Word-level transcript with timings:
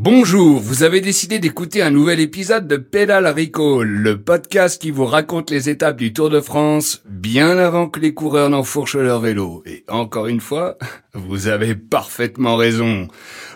Bonjour, 0.00 0.60
vous 0.60 0.84
avez 0.84 1.00
décidé 1.00 1.40
d'écouter 1.40 1.82
un 1.82 1.90
nouvel 1.90 2.20
épisode 2.20 2.68
de 2.68 2.76
Pédale 2.76 3.26
Recall, 3.26 3.88
le 3.88 4.22
podcast 4.22 4.80
qui 4.80 4.92
vous 4.92 5.06
raconte 5.06 5.50
les 5.50 5.70
étapes 5.70 5.96
du 5.96 6.12
Tour 6.12 6.30
de 6.30 6.40
France 6.40 7.02
bien 7.04 7.58
avant 7.58 7.88
que 7.88 7.98
les 7.98 8.14
coureurs 8.14 8.48
n'enfourchent 8.48 8.94
leur 8.94 9.18
vélo. 9.18 9.64
Et 9.66 9.84
encore 9.88 10.28
une 10.28 10.40
fois, 10.40 10.78
vous 11.14 11.48
avez 11.48 11.74
parfaitement 11.74 12.54
raison. 12.54 13.08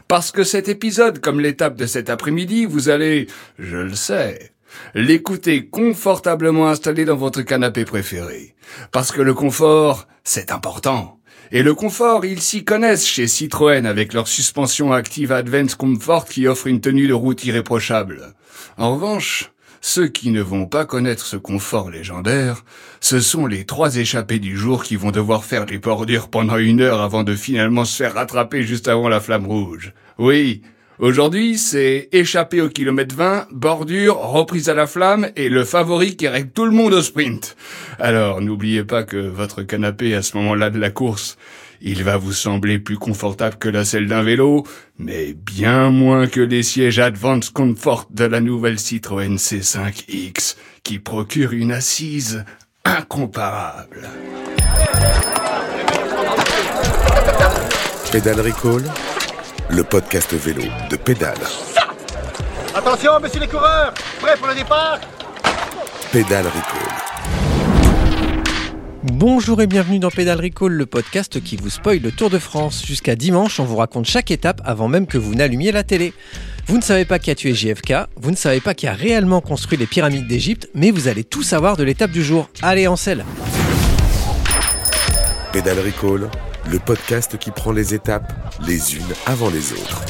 Parce 0.08 0.32
que 0.32 0.42
cet 0.42 0.68
épisode, 0.68 1.20
comme 1.20 1.38
l'étape 1.38 1.76
de 1.76 1.86
cet 1.86 2.10
après-midi, 2.10 2.64
vous 2.64 2.88
allez, 2.88 3.28
je 3.60 3.76
le 3.76 3.94
sais, 3.94 4.50
l'écouter 4.96 5.68
confortablement 5.68 6.68
installé 6.68 7.04
dans 7.04 7.14
votre 7.14 7.42
canapé 7.42 7.84
préféré. 7.84 8.56
Parce 8.90 9.12
que 9.12 9.22
le 9.22 9.32
confort, 9.32 10.08
c'est 10.24 10.50
important. 10.50 11.20
Et 11.54 11.62
le 11.62 11.74
confort, 11.74 12.24
ils 12.24 12.40
s'y 12.40 12.64
connaissent 12.64 13.06
chez 13.06 13.26
Citroën 13.26 13.84
avec 13.84 14.14
leur 14.14 14.26
suspension 14.26 14.90
active 14.94 15.32
Advance 15.32 15.74
Comfort 15.74 16.24
qui 16.24 16.46
offre 16.48 16.66
une 16.66 16.80
tenue 16.80 17.06
de 17.06 17.12
route 17.12 17.44
irréprochable. 17.44 18.32
En 18.78 18.94
revanche, 18.94 19.52
ceux 19.82 20.08
qui 20.08 20.30
ne 20.30 20.40
vont 20.40 20.64
pas 20.64 20.86
connaître 20.86 21.26
ce 21.26 21.36
confort 21.36 21.90
légendaire, 21.90 22.64
ce 23.00 23.20
sont 23.20 23.46
les 23.46 23.66
trois 23.66 23.96
échappés 23.96 24.38
du 24.38 24.56
jour 24.56 24.82
qui 24.82 24.96
vont 24.96 25.10
devoir 25.10 25.44
faire 25.44 25.66
des 25.66 25.76
bordures 25.76 26.30
pendant 26.30 26.56
une 26.56 26.80
heure 26.80 27.02
avant 27.02 27.22
de 27.22 27.36
finalement 27.36 27.84
se 27.84 28.02
faire 28.02 28.14
rattraper 28.14 28.62
juste 28.62 28.88
avant 28.88 29.10
la 29.10 29.20
flamme 29.20 29.46
rouge. 29.46 29.92
Oui, 30.16 30.62
Aujourd'hui, 30.98 31.58
c'est 31.58 32.08
échappé 32.12 32.60
au 32.60 32.68
kilomètre 32.68 33.14
20, 33.14 33.48
bordure, 33.50 34.18
reprise 34.18 34.68
à 34.68 34.74
la 34.74 34.86
flamme 34.86 35.28
et 35.36 35.48
le 35.48 35.64
favori 35.64 36.16
qui 36.16 36.28
règle 36.28 36.50
tout 36.50 36.64
le 36.64 36.70
monde 36.70 36.92
au 36.92 37.02
sprint. 37.02 37.56
Alors, 37.98 38.40
n'oubliez 38.40 38.84
pas 38.84 39.02
que 39.02 39.16
votre 39.16 39.62
canapé 39.62 40.14
à 40.14 40.22
ce 40.22 40.36
moment-là 40.36 40.70
de 40.70 40.78
la 40.78 40.90
course, 40.90 41.38
il 41.80 42.04
va 42.04 42.16
vous 42.16 42.32
sembler 42.32 42.78
plus 42.78 42.96
confortable 42.96 43.56
que 43.56 43.68
la 43.68 43.84
selle 43.84 44.06
d'un 44.06 44.22
vélo, 44.22 44.64
mais 44.98 45.34
bien 45.34 45.90
moins 45.90 46.28
que 46.28 46.40
les 46.40 46.62
sièges 46.62 47.00
Advance 47.00 47.50
Comfort 47.50 48.06
de 48.10 48.24
la 48.24 48.40
nouvelle 48.40 48.78
Citroën 48.78 49.36
C5X, 49.36 50.56
qui 50.84 51.00
procure 51.00 51.52
une 51.52 51.72
assise 51.72 52.44
incomparable. 52.84 54.08
Pédale 58.12 58.40
Recall, 58.40 58.84
le 59.70 59.84
podcast 59.84 60.32
vélo 60.34 60.62
de 60.90 60.96
Pédale. 60.96 61.36
Attention, 62.74 63.20
messieurs 63.20 63.40
les 63.40 63.48
coureurs 63.48 63.92
Prêts 64.20 64.36
pour 64.36 64.48
le 64.48 64.54
départ? 64.54 64.98
Pédale 66.12 66.46
Recall. 66.46 66.88
Bonjour 69.04 69.60
et 69.62 69.66
bienvenue 69.66 69.98
dans 69.98 70.10
Pédale 70.10 70.40
Recall, 70.40 70.72
le 70.72 70.86
podcast 70.86 71.42
qui 71.42 71.56
vous 71.56 71.70
spoil 71.70 72.00
le 72.00 72.12
Tour 72.12 72.30
de 72.30 72.38
France. 72.38 72.84
Jusqu'à 72.86 73.16
dimanche, 73.16 73.60
on 73.60 73.64
vous 73.64 73.76
raconte 73.76 74.06
chaque 74.06 74.30
étape 74.30 74.60
avant 74.64 74.88
même 74.88 75.06
que 75.06 75.18
vous 75.18 75.34
n'allumiez 75.34 75.72
la 75.72 75.82
télé. 75.82 76.12
Vous 76.66 76.76
ne 76.76 76.82
savez 76.82 77.04
pas 77.04 77.18
qui 77.18 77.30
a 77.30 77.34
tué 77.34 77.54
JFK, 77.54 77.94
vous 78.16 78.30
ne 78.30 78.36
savez 78.36 78.60
pas 78.60 78.74
qui 78.74 78.86
a 78.86 78.92
réellement 78.92 79.40
construit 79.40 79.76
les 79.78 79.86
pyramides 79.86 80.28
d'Égypte, 80.28 80.68
mais 80.74 80.90
vous 80.90 81.08
allez 81.08 81.24
tout 81.24 81.42
savoir 81.42 81.76
de 81.76 81.82
l'étape 81.82 82.12
du 82.12 82.22
jour. 82.22 82.48
Allez, 82.62 82.86
en 82.86 82.96
selle 82.96 83.24
Pédale 85.52 85.80
Recall, 85.80 86.30
le 86.70 86.78
podcast 86.78 87.38
qui 87.38 87.50
prend 87.50 87.72
les 87.72 87.94
étapes 87.94 88.32
les 88.66 88.96
unes 88.96 89.02
avant 89.26 89.50
les 89.50 89.72
autres. 89.72 90.02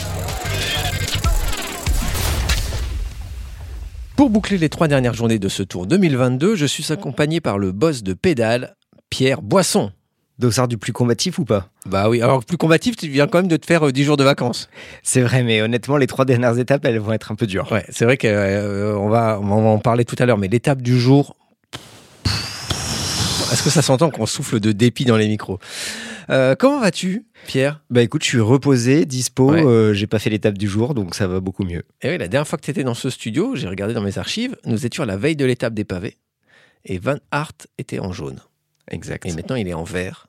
Pour 4.17 4.31
boucler 4.31 4.59
les 4.59 4.69
trois 4.69 4.89
dernières 4.89 5.15
journées 5.15 5.39
de 5.39 5.49
ce 5.49 5.63
Tour 5.63 5.87
2022, 5.87 6.55
je 6.55 6.67
suis 6.67 6.93
accompagné 6.93 7.41
par 7.41 7.59
le 7.59 7.73
boss 7.73 8.03
de 8.03 8.13
pédale, 8.13 8.77
Pierre 9.11 9.43
Boisson. 9.43 9.93
Dossard 10.39 10.69
du 10.69 10.79
plus 10.79 10.93
combatif 10.93 11.39
ou 11.39 11.45
pas? 11.45 11.69
Bah 11.87 12.09
oui, 12.09 12.21
alors 12.23 12.45
plus 12.45 12.57
combatif, 12.57 12.97
tu 12.97 13.09
viens 13.09 13.27
quand 13.27 13.39
même 13.39 13.49
de 13.49 13.57
te 13.57 13.67
faire 13.67 13.87
euh, 13.87 13.93
10 13.93 14.05
jours 14.05 14.17
de 14.17 14.25
vacances. 14.25 14.69
C'est 15.03 15.21
vrai, 15.21 15.43
mais 15.43 15.63
honnêtement, 15.63 15.97
les 15.97 16.07
trois 16.07 16.25
dernières 16.25 16.59
étapes, 16.59 16.85
elles 16.85 16.99
vont 16.99 17.13
être 17.13 17.33
un 17.33 17.35
peu 17.35 17.47
dures. 17.47 17.71
Ouais, 17.71 17.85
c'est 17.91 18.05
vrai 18.05 18.17
qu'on 18.17 19.09
va, 19.09 19.39
on 19.41 19.47
va 19.47 19.69
en 19.69 19.79
parler 19.79 20.05
tout 20.05 20.17
à 20.19 20.27
l'heure, 20.27 20.39
mais 20.39 20.49
l'étape 20.49 20.83
du 20.83 20.99
jour. 20.99 21.37
Est-ce 23.53 23.63
que 23.63 23.71
ça 23.71 23.83
s'entend 23.83 24.11
qu'on 24.11 24.27
souffle 24.27 24.61
de 24.61 24.73
dépit 24.73 25.05
dans 25.05 25.17
les 25.17 25.29
micros? 25.29 25.59
Euh, 26.33 26.55
Comment 26.59 26.81
vas-tu, 26.81 27.27
Pierre? 27.47 27.83
Bah 27.91 28.03
écoute, 28.03 28.23
je 28.25 28.29
suis 28.29 28.41
reposé, 28.41 29.05
dispo, 29.05 29.53
Ouais. 29.53 29.63
euh, 29.65 29.93
j'ai 29.93 30.07
pas 30.07 30.19
fait 30.19 30.31
l'étape 30.31 30.57
du 30.57 30.67
jour, 30.69 30.95
donc 30.95 31.15
ça 31.15 31.27
va 31.27 31.41
beaucoup 31.41 31.65
mieux. 31.65 31.83
Et 32.01 32.09
oui, 32.11 32.19
la 32.19 32.29
dernière 32.29 32.49
fois 32.49 32.59
que 32.59 32.65
tu 32.65 32.71
étais 32.71 32.85
dans 32.85 32.95
ce 32.95 33.11
studio, 33.11 33.55
j'ai 33.55 33.69
regardé 33.69 33.93
dans 33.95 34.01
mes 34.03 34.17
archives, 34.19 34.57
nous 34.65 34.87
étions 34.87 35.03
à 35.03 35.07
la 35.07 35.17
veille 35.17 35.37
de 35.37 35.45
l'étape 35.45 35.75
des 35.75 35.85
pavés. 35.85 36.17
Et 36.85 36.99
Van 36.99 37.17
Aert 37.31 37.53
était 37.79 37.99
en 38.01 38.13
jaune. 38.13 38.41
Exact. 38.91 39.27
Et 39.27 39.33
maintenant, 39.33 39.57
il 39.57 39.69
est 39.69 39.75
en 39.75 39.85
vert. 39.85 40.27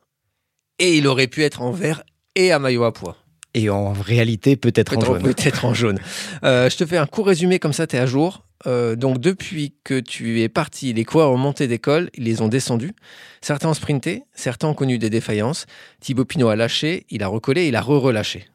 Et 0.79 0.97
il 0.97 1.07
aurait 1.07 1.27
pu 1.27 1.43
être 1.43 1.61
en 1.61 1.71
vert 1.71 2.03
et 2.35 2.51
à 2.51 2.59
maillot 2.59 2.83
à 2.83 2.93
pois. 2.93 3.17
Et 3.55 3.69
en 3.69 3.93
réalité, 3.93 4.55
peut-être 4.55 4.97
en 4.97 5.01
jaune. 5.01 5.21
peut-être 5.21 5.63
en 5.65 5.73
jaune. 5.73 5.99
Euh, 6.43 6.69
je 6.69 6.75
te 6.77 6.85
fais 6.85 6.97
un 6.97 7.05
court 7.05 7.27
résumé, 7.27 7.59
comme 7.59 7.73
ça, 7.73 7.85
tu 7.87 7.95
es 7.95 7.99
à 7.99 8.05
jour. 8.07 8.42
Euh, 8.65 8.95
donc, 8.95 9.19
depuis 9.19 9.73
que 9.83 9.99
tu 9.99 10.41
es 10.41 10.49
parti, 10.49 10.93
les 10.93 11.05
coureurs 11.05 11.31
ont 11.31 11.37
monté 11.37 11.67
d'école, 11.67 12.09
ils 12.13 12.23
les 12.23 12.41
ont 12.41 12.47
descendus. 12.47 12.93
Certains 13.41 13.69
ont 13.69 13.73
sprinté, 13.73 14.23
certains 14.33 14.67
ont 14.67 14.73
connu 14.73 14.97
des 14.97 15.09
défaillances. 15.09 15.65
Thibaut 15.99 16.25
Pinot 16.25 16.49
a 16.49 16.55
lâché, 16.55 17.05
il 17.09 17.23
a 17.23 17.27
recollé, 17.27 17.67
il 17.67 17.75
a 17.75 17.81
re-relâché. 17.81 18.45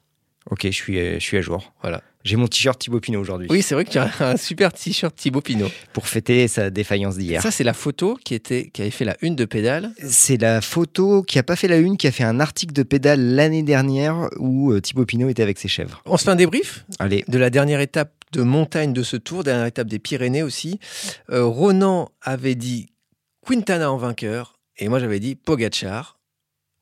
Ok, 0.50 0.62
je 0.64 0.70
suis, 0.70 0.98
euh, 0.98 1.14
je 1.14 1.24
suis 1.24 1.36
à 1.36 1.42
jour. 1.42 1.72
Voilà. 1.82 2.02
J'ai 2.24 2.36
mon 2.36 2.46
t-shirt 2.46 2.78
Thibaut 2.78 3.00
Pinot 3.00 3.20
aujourd'hui. 3.20 3.48
Oui, 3.50 3.62
c'est 3.62 3.74
vrai 3.74 3.84
que 3.84 3.90
tu 3.90 3.98
as 3.98 4.10
un 4.20 4.36
super 4.36 4.72
t-shirt 4.72 5.14
Thibaut 5.14 5.40
Pinot. 5.40 5.68
Pour 5.92 6.08
fêter 6.08 6.48
sa 6.48 6.68
défaillance 6.68 7.16
d'hier. 7.16 7.40
Ça, 7.40 7.50
c'est 7.50 7.64
la 7.64 7.72
photo 7.72 8.18
qui, 8.22 8.34
était, 8.34 8.70
qui 8.70 8.82
avait 8.82 8.90
fait 8.90 9.04
la 9.04 9.16
une 9.22 9.36
de 9.36 9.44
pédale. 9.44 9.92
C'est 10.04 10.40
la 10.40 10.60
photo 10.60 11.22
qui 11.22 11.38
a 11.38 11.42
pas 11.42 11.56
fait 11.56 11.68
la 11.68 11.76
une, 11.76 11.96
qui 11.96 12.06
a 12.06 12.10
fait 12.10 12.24
un 12.24 12.40
article 12.40 12.72
de 12.72 12.82
pédale 12.82 13.20
l'année 13.34 13.62
dernière 13.62 14.28
où 14.38 14.72
euh, 14.72 14.80
Thibaut 14.80 15.06
Pinot 15.06 15.28
était 15.28 15.42
avec 15.42 15.58
ses 15.58 15.68
chèvres. 15.68 16.02
On 16.06 16.16
se 16.16 16.24
fait 16.24 16.30
un 16.30 16.36
débrief 16.36 16.84
Allez, 16.98 17.24
de 17.28 17.38
la 17.38 17.50
dernière 17.50 17.80
étape 17.80 18.12
de 18.32 18.42
montagne 18.42 18.92
de 18.92 19.02
ce 19.02 19.16
tour, 19.16 19.44
dernière 19.44 19.66
étape 19.66 19.88
des 19.88 19.98
Pyrénées 19.98 20.42
aussi. 20.42 20.78
Euh, 21.30 21.44
Ronan 21.44 22.10
avait 22.22 22.54
dit 22.54 22.88
Quintana 23.46 23.90
en 23.90 23.96
vainqueur, 23.96 24.58
et 24.76 24.88
moi 24.88 24.98
j'avais 24.98 25.20
dit 25.20 25.34
Pogachar. 25.34 26.16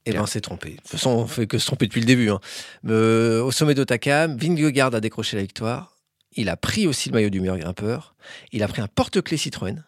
Et 0.05 0.11
ben 0.11 0.19
Bien. 0.19 0.23
on 0.23 0.27
s'est 0.27 0.41
trompé. 0.41 0.71
De 0.71 0.77
toute 0.77 0.87
façon, 0.89 1.11
on 1.11 1.27
fait 1.27 1.49
que 1.49 1.59
se 1.59 1.67
tromper 1.67 1.87
depuis 1.87 2.01
le 2.01 2.07
début. 2.07 2.31
hein. 2.31 2.39
Euh, 2.87 3.43
au 3.43 3.51
sommet 3.51 3.75
d'Otakam, 3.75 4.37
Vingegaard 4.37 4.95
a 4.95 5.01
décroché 5.01 5.37
la 5.37 5.43
victoire. 5.43 5.97
Il 6.37 6.49
a 6.49 6.57
pris 6.57 6.87
aussi 6.87 7.09
le 7.09 7.15
maillot 7.15 7.31
du 7.31 7.41
meilleur 7.41 7.59
grimpeur. 7.59 8.15
Il 8.53 8.63
a 8.63 8.69
pris 8.69 8.81
un 8.83 8.87
porte-clés 8.87 9.37
Citroën. 9.37 9.83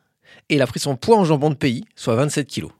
Et 0.48 0.56
il 0.56 0.62
a 0.62 0.66
pris 0.66 0.80
son 0.80 0.96
poids 0.96 1.18
en 1.18 1.24
jambon 1.24 1.50
de 1.50 1.54
pays, 1.54 1.84
soit 1.94 2.16
27 2.16 2.48
kilos. 2.48 2.72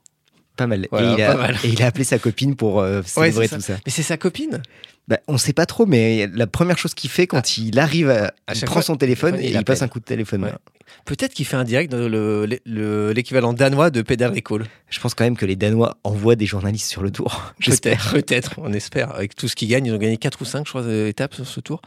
pas 0.57 0.67
mal. 0.67 0.89
Voilà, 0.91 1.11
et, 1.13 1.15
il 1.15 1.23
a, 1.23 1.27
pas 1.33 1.37
mal. 1.37 1.57
et 1.63 1.69
il 1.69 1.81
a 1.83 1.87
appelé 1.87 2.03
sa 2.03 2.19
copine 2.19 2.57
pour 2.57 2.81
euh, 2.81 3.03
célébrer 3.05 3.49
tout 3.49 3.61
ça. 3.61 3.75
Mais 3.87 3.93
c'est 3.93 4.03
sa 4.03 4.17
copine 4.17 4.61
Bah, 5.09 5.19
on 5.27 5.39
sait 5.39 5.55
pas 5.55 5.65
trop, 5.67 5.87
mais 5.87 6.29
la 6.35 6.47
première 6.47 6.77
chose 6.79 6.93
qu'il 6.95 7.09
fait 7.09 7.27
quand 7.27 7.57
il 7.57 7.79
arrive, 7.79 8.11
à, 8.11 8.27
À 8.47 8.55
il 8.55 8.61
prend 8.65 8.75
fois, 8.75 8.83
son 8.83 8.97
téléphone 8.97 9.37
il 9.41 9.47
et 9.47 9.51
il 9.59 9.65
passe 9.65 9.81
un 9.81 9.89
coup 9.89 10.01
de 10.01 10.05
téléphone. 10.05 10.45
Ouais. 10.45 10.53
Peut-être 11.07 11.33
qu'il 11.33 11.47
fait 11.47 11.57
un 11.57 11.65
direct 11.65 11.91
dans 11.91 11.97
le- 12.09 12.47
le- 12.67 13.13
l'équivalent 13.13 13.55
danois 13.55 13.89
de 13.91 14.03
Pedal 14.03 14.33
Recall. 14.35 14.67
Je 14.91 15.01
pense 15.01 15.15
quand 15.15 15.25
même 15.25 15.37
que 15.37 15.47
les 15.47 15.57
Danois 15.57 15.97
envoient 16.05 16.37
des 16.37 16.45
journalistes 16.47 16.91
sur 16.91 17.03
le 17.03 17.11
tour. 17.11 17.53
J'espère. 17.59 18.11
Peut-être, 18.13 18.53
on 18.59 18.73
espère. 18.75 19.15
Avec 19.15 19.35
tout 19.35 19.49
ce 19.49 19.57
qu'ils 19.57 19.69
gagnent, 19.69 19.87
ils 19.87 19.93
ont 19.95 19.99
gagné 19.99 20.19
4 20.19 20.41
ou 20.43 20.45
5, 20.45 20.67
je 20.67 20.71
crois, 20.71 20.85
étapes 21.09 21.35
sur 21.35 21.47
ce 21.47 21.61
tour. 21.61 21.81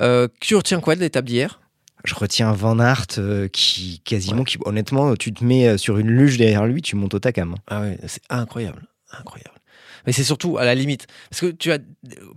Euh, 0.00 0.26
tu 0.40 0.54
retiens 0.56 0.80
quoi 0.80 0.94
de 0.96 1.00
l'étape 1.00 1.26
d'hier? 1.26 1.60
Je 2.04 2.14
retiens 2.14 2.52
Van 2.52 2.78
Aert 2.78 3.06
euh, 3.18 3.48
qui 3.48 4.00
quasiment, 4.04 4.44
qui, 4.44 4.58
honnêtement, 4.64 5.14
tu 5.16 5.32
te 5.32 5.42
mets 5.44 5.66
euh, 5.68 5.76
sur 5.76 5.98
une 5.98 6.08
luge 6.08 6.36
derrière 6.38 6.64
lui, 6.66 6.80
tu 6.80 6.94
montes 6.96 7.14
au 7.14 7.18
Takam. 7.18 7.56
Ah 7.66 7.80
ouais, 7.82 7.98
c'est 8.06 8.22
incroyable, 8.30 8.82
incroyable. 9.12 9.55
Mais 10.06 10.12
c'est 10.12 10.24
surtout 10.24 10.58
à 10.58 10.64
la 10.64 10.74
limite. 10.74 11.06
Parce 11.30 11.40
que 11.40 11.46
tu 11.46 11.72
as, 11.72 11.78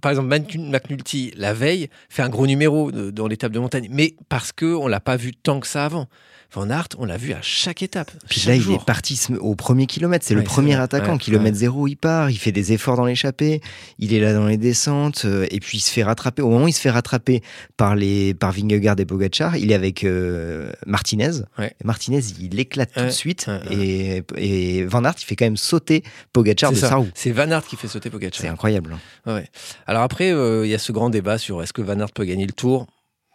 par 0.02 0.12
exemple, 0.12 0.30
Mc- 0.30 0.57
McNulty, 0.72 1.31
la 1.35 1.53
veille, 1.53 1.90
fait 2.09 2.22
un 2.24 2.30
gros 2.30 2.47
numéro 2.47 2.91
de- 2.91 3.12
dans 3.12 3.28
l'étape 3.28 3.52
de 3.52 3.59
montagne. 3.59 3.88
Mais 3.91 4.16
parce 4.28 4.52
qu'on 4.52 4.85
ne 4.85 4.90
l'a 4.90 5.00
pas 5.00 5.16
vu 5.18 5.34
tant 5.34 5.59
que 5.59 5.68
ça 5.68 5.85
avant. 5.85 6.07
Van 6.52 6.68
Aert, 6.72 6.88
on 6.98 7.06
l'a 7.06 7.18
vu 7.18 7.34
à 7.34 7.40
chaque 7.44 7.84
étape. 7.84 8.10
Puis 8.28 8.40
chaque 8.40 8.48
là, 8.50 8.56
il 8.56 8.72
est 8.74 8.84
parti 8.84 9.20
au 9.40 9.54
premier 9.54 9.86
kilomètre. 9.86 10.26
C'est 10.26 10.34
Ouais, 10.34 10.42
le 10.42 10.46
premier 10.46 10.74
vrai. 10.74 10.84
attaquant. 10.84 11.14
Ouais, 11.14 11.18
kilomètre 11.20 11.54
ouais. 11.54 11.60
zéro, 11.60 11.88
il 11.88 11.96
part. 11.96 12.32
Il 12.32 12.38
fait 12.40 12.52
des 12.52 12.74
efforts 12.74 12.98
dans 12.98 13.06
l'échappée. 13.06 13.62
Il 14.00 14.14
est 14.16 14.20
là 14.20 14.34
dans 14.34 14.48
les 14.48 14.58
descentes. 14.58 15.26
euh, 15.26 15.46
et 15.52 15.60
puis, 15.60 15.78
il 15.78 15.82
se 15.82 15.92
fait 15.92 16.04
rattraper. 16.04 16.42
Au 16.42 16.50
moment 16.50 16.66
où 16.66 16.68
il 16.68 16.74
se 16.74 16.82
fait 16.82 16.90
rattraper 16.90 17.44
par, 17.78 17.96
les, 17.96 18.34
par 18.34 18.52
Vingegaard 18.52 19.00
et 19.00 19.06
Pogacar, 19.06 19.57
il 19.57 19.72
est 19.72 19.75
avec 19.75 20.04
euh, 20.04 20.72
Martinez. 20.88 21.42
Et 21.60 21.69
Martinez, 21.84 22.22
il 22.40 22.60
éclate 22.60 22.94
tout 22.94 23.04
de 23.06 23.10
suite. 23.12 23.46
Et, 23.69 24.24
et 24.36 24.84
Van 24.86 25.04
Aert, 25.04 25.16
il 25.22 25.25
fait 25.25 25.36
quand 25.36 25.46
même 25.46 25.56
sauter 25.57 26.04
Pogacar 26.34 26.72
de 26.72 26.78
ça. 26.78 26.90
sa 26.90 26.96
roue. 26.96 27.10
C'est 27.13 27.31
Van 27.31 27.50
Aert 27.51 27.63
qui 27.66 27.75
fait 27.75 27.88
sauter 27.88 28.10
Pogacar. 28.10 28.42
C'est 28.42 28.48
incroyable. 28.48 28.98
hein. 29.28 29.36
Ouais. 29.36 29.46
Alors 29.86 30.01
après, 30.01 30.31
euh, 30.31 30.66
il 30.66 30.72
y 30.72 30.74
a 30.75 30.80
ce 30.80 30.92
grand 30.92 31.12
débat 31.12 31.38
sur 31.38 31.62
est-ce 31.62 31.74
que 31.74 31.81
Van 31.84 32.00
Aert 32.00 32.12
peut 32.12 32.25
gagner 32.25 32.48
le 32.48 32.54
Tour? 32.54 32.88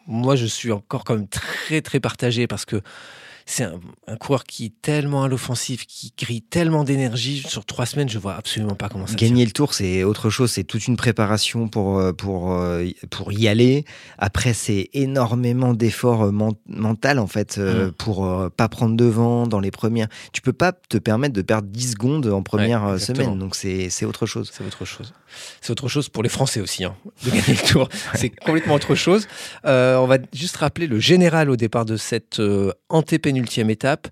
Moi, 0.06 0.36
je 0.36 0.46
suis 0.46 0.70
encore 0.70 1.04
quand 1.04 1.14
même 1.14 1.28
très 1.28 1.80
très 1.80 2.00
partagé 2.00 2.46
parce 2.46 2.64
que 2.64 2.82
c'est 3.46 3.64
un, 3.64 3.80
un 4.06 4.16
coureur 4.16 4.44
qui 4.44 4.66
est 4.66 4.72
tellement 4.82 5.24
à 5.24 5.28
l'offensive, 5.28 5.84
qui 5.86 6.12
grille 6.18 6.42
tellement 6.42 6.84
d'énergie. 6.84 7.44
Sur 7.46 7.64
trois 7.64 7.86
semaines, 7.86 8.08
je 8.08 8.18
vois 8.18 8.34
absolument 8.34 8.74
pas 8.74 8.88
comment 8.88 9.06
ça. 9.06 9.14
Gagner 9.14 9.44
le 9.44 9.50
tour, 9.52 9.74
c'est 9.74 10.02
autre 10.04 10.30
chose. 10.30 10.50
C'est 10.52 10.64
toute 10.64 10.86
une 10.86 10.96
préparation 10.96 11.68
pour, 11.68 11.98
euh, 11.98 12.12
pour, 12.12 12.52
euh, 12.52 12.84
pour 13.10 13.32
y 13.32 13.48
aller. 13.48 13.84
Après, 14.18 14.54
c'est 14.54 14.88
énormément 14.92 15.74
d'efforts 15.74 16.22
euh, 16.24 16.30
men- 16.32 16.54
mental, 16.68 17.18
en 17.18 17.26
fait, 17.26 17.58
euh, 17.58 17.88
Mm. 17.88 17.92
pour 17.92 18.50
pas 18.56 18.68
prendre 18.68 18.96
devant 18.96 19.46
dans 19.46 19.60
les 19.60 19.70
premières. 19.70 20.08
Tu 20.32 20.40
peux 20.40 20.52
pas 20.52 20.72
te 20.72 20.96
permettre 20.98 21.34
de 21.34 21.42
perdre 21.42 21.68
10 21.68 21.92
secondes 21.92 22.26
en 22.26 22.42
première 22.42 22.84
Ouais, 22.84 22.98
semaine. 22.98 23.38
Donc, 23.38 23.54
c'est 23.56 24.04
autre 24.04 24.26
chose. 24.26 24.50
C'est 24.52 24.64
autre 24.64 24.84
chose. 24.84 25.12
C'est 25.60 25.70
autre 25.72 25.88
chose 25.88 26.08
pour 26.08 26.22
les 26.22 26.28
Français 26.28 26.60
aussi, 26.60 26.84
hein, 26.84 26.94
de 27.24 27.30
gagner 27.30 27.42
le 27.60 27.68
tour. 27.68 27.88
C'est 28.14 28.28
complètement 28.30 28.74
autre 28.74 28.94
chose. 28.94 29.26
Euh, 29.64 29.96
on 29.96 30.06
va 30.06 30.18
juste 30.32 30.56
rappeler 30.58 30.86
le 30.86 31.00
général 31.00 31.50
au 31.50 31.56
départ 31.56 31.84
de 31.84 31.96
cette 31.96 32.38
euh, 32.38 32.70
étape. 33.70 34.08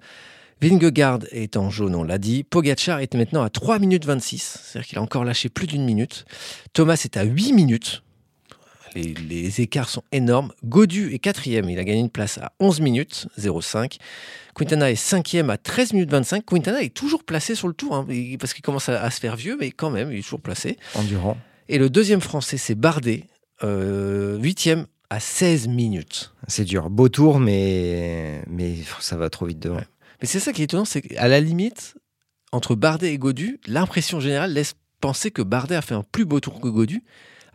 Vingegaard 0.60 1.20
est 1.32 1.56
en 1.56 1.70
jaune, 1.70 1.94
on 1.96 2.04
l'a 2.04 2.18
dit. 2.18 2.44
Pogacar 2.44 3.00
est 3.00 3.14
maintenant 3.14 3.42
à 3.42 3.50
3 3.50 3.80
minutes 3.80 4.04
26, 4.04 4.60
c'est-à-dire 4.62 4.88
qu'il 4.88 4.98
a 4.98 5.02
encore 5.02 5.24
lâché 5.24 5.48
plus 5.48 5.66
d'une 5.66 5.84
minute. 5.84 6.24
Thomas 6.72 7.00
est 7.04 7.16
à 7.16 7.24
8 7.24 7.52
minutes. 7.52 8.02
Les, 8.94 9.14
les 9.14 9.60
écarts 9.60 9.88
sont 9.88 10.04
énormes. 10.12 10.52
Godu 10.64 11.12
est 11.14 11.18
quatrième, 11.18 11.68
il 11.70 11.78
a 11.78 11.84
gagné 11.84 12.00
une 12.00 12.10
place 12.10 12.38
à 12.38 12.52
11 12.60 12.80
minutes 12.80 13.26
05. 13.38 13.98
Quintana 14.54 14.90
est 14.90 14.96
cinquième 14.96 15.50
à 15.50 15.56
13 15.56 15.94
minutes 15.94 16.10
25. 16.10 16.44
Quintana 16.44 16.82
est 16.82 16.94
toujours 16.94 17.24
placé 17.24 17.54
sur 17.54 17.68
le 17.68 17.74
tour, 17.74 17.96
hein, 17.96 18.06
parce 18.38 18.52
qu'il 18.52 18.62
commence 18.62 18.88
à, 18.88 19.02
à 19.02 19.10
se 19.10 19.18
faire 19.18 19.34
vieux, 19.34 19.56
mais 19.58 19.70
quand 19.70 19.90
même, 19.90 20.12
il 20.12 20.18
est 20.18 20.22
toujours 20.22 20.42
placé. 20.42 20.78
Endurant. 20.94 21.38
Et 21.68 21.78
le 21.78 21.88
deuxième 21.88 22.20
français, 22.20 22.58
c'est 22.58 22.74
Bardet, 22.74 23.24
euh, 23.64 24.38
huitième 24.38 24.86
à 25.12 25.20
16 25.20 25.68
minutes. 25.68 26.32
C'est 26.48 26.64
dur. 26.64 26.88
Beau 26.88 27.10
tour, 27.10 27.38
mais, 27.38 28.42
mais 28.48 28.76
ça 28.98 29.18
va 29.18 29.28
trop 29.28 29.44
vite 29.44 29.58
devant. 29.58 29.76
Ouais. 29.76 29.86
Mais 30.22 30.26
c'est 30.26 30.40
ça 30.40 30.54
qui 30.54 30.62
est 30.62 30.64
étonnant, 30.64 30.86
c'est 30.86 31.02
qu'à 31.02 31.28
la 31.28 31.38
limite, 31.38 31.96
entre 32.50 32.74
Bardet 32.74 33.12
et 33.12 33.18
Godu, 33.18 33.60
l'impression 33.66 34.20
générale 34.20 34.54
laisse 34.54 34.72
penser 35.02 35.30
que 35.30 35.42
Bardet 35.42 35.74
a 35.74 35.82
fait 35.82 35.94
un 35.94 36.02
plus 36.02 36.24
beau 36.24 36.40
tour 36.40 36.62
que 36.62 36.68
Godu, 36.68 37.04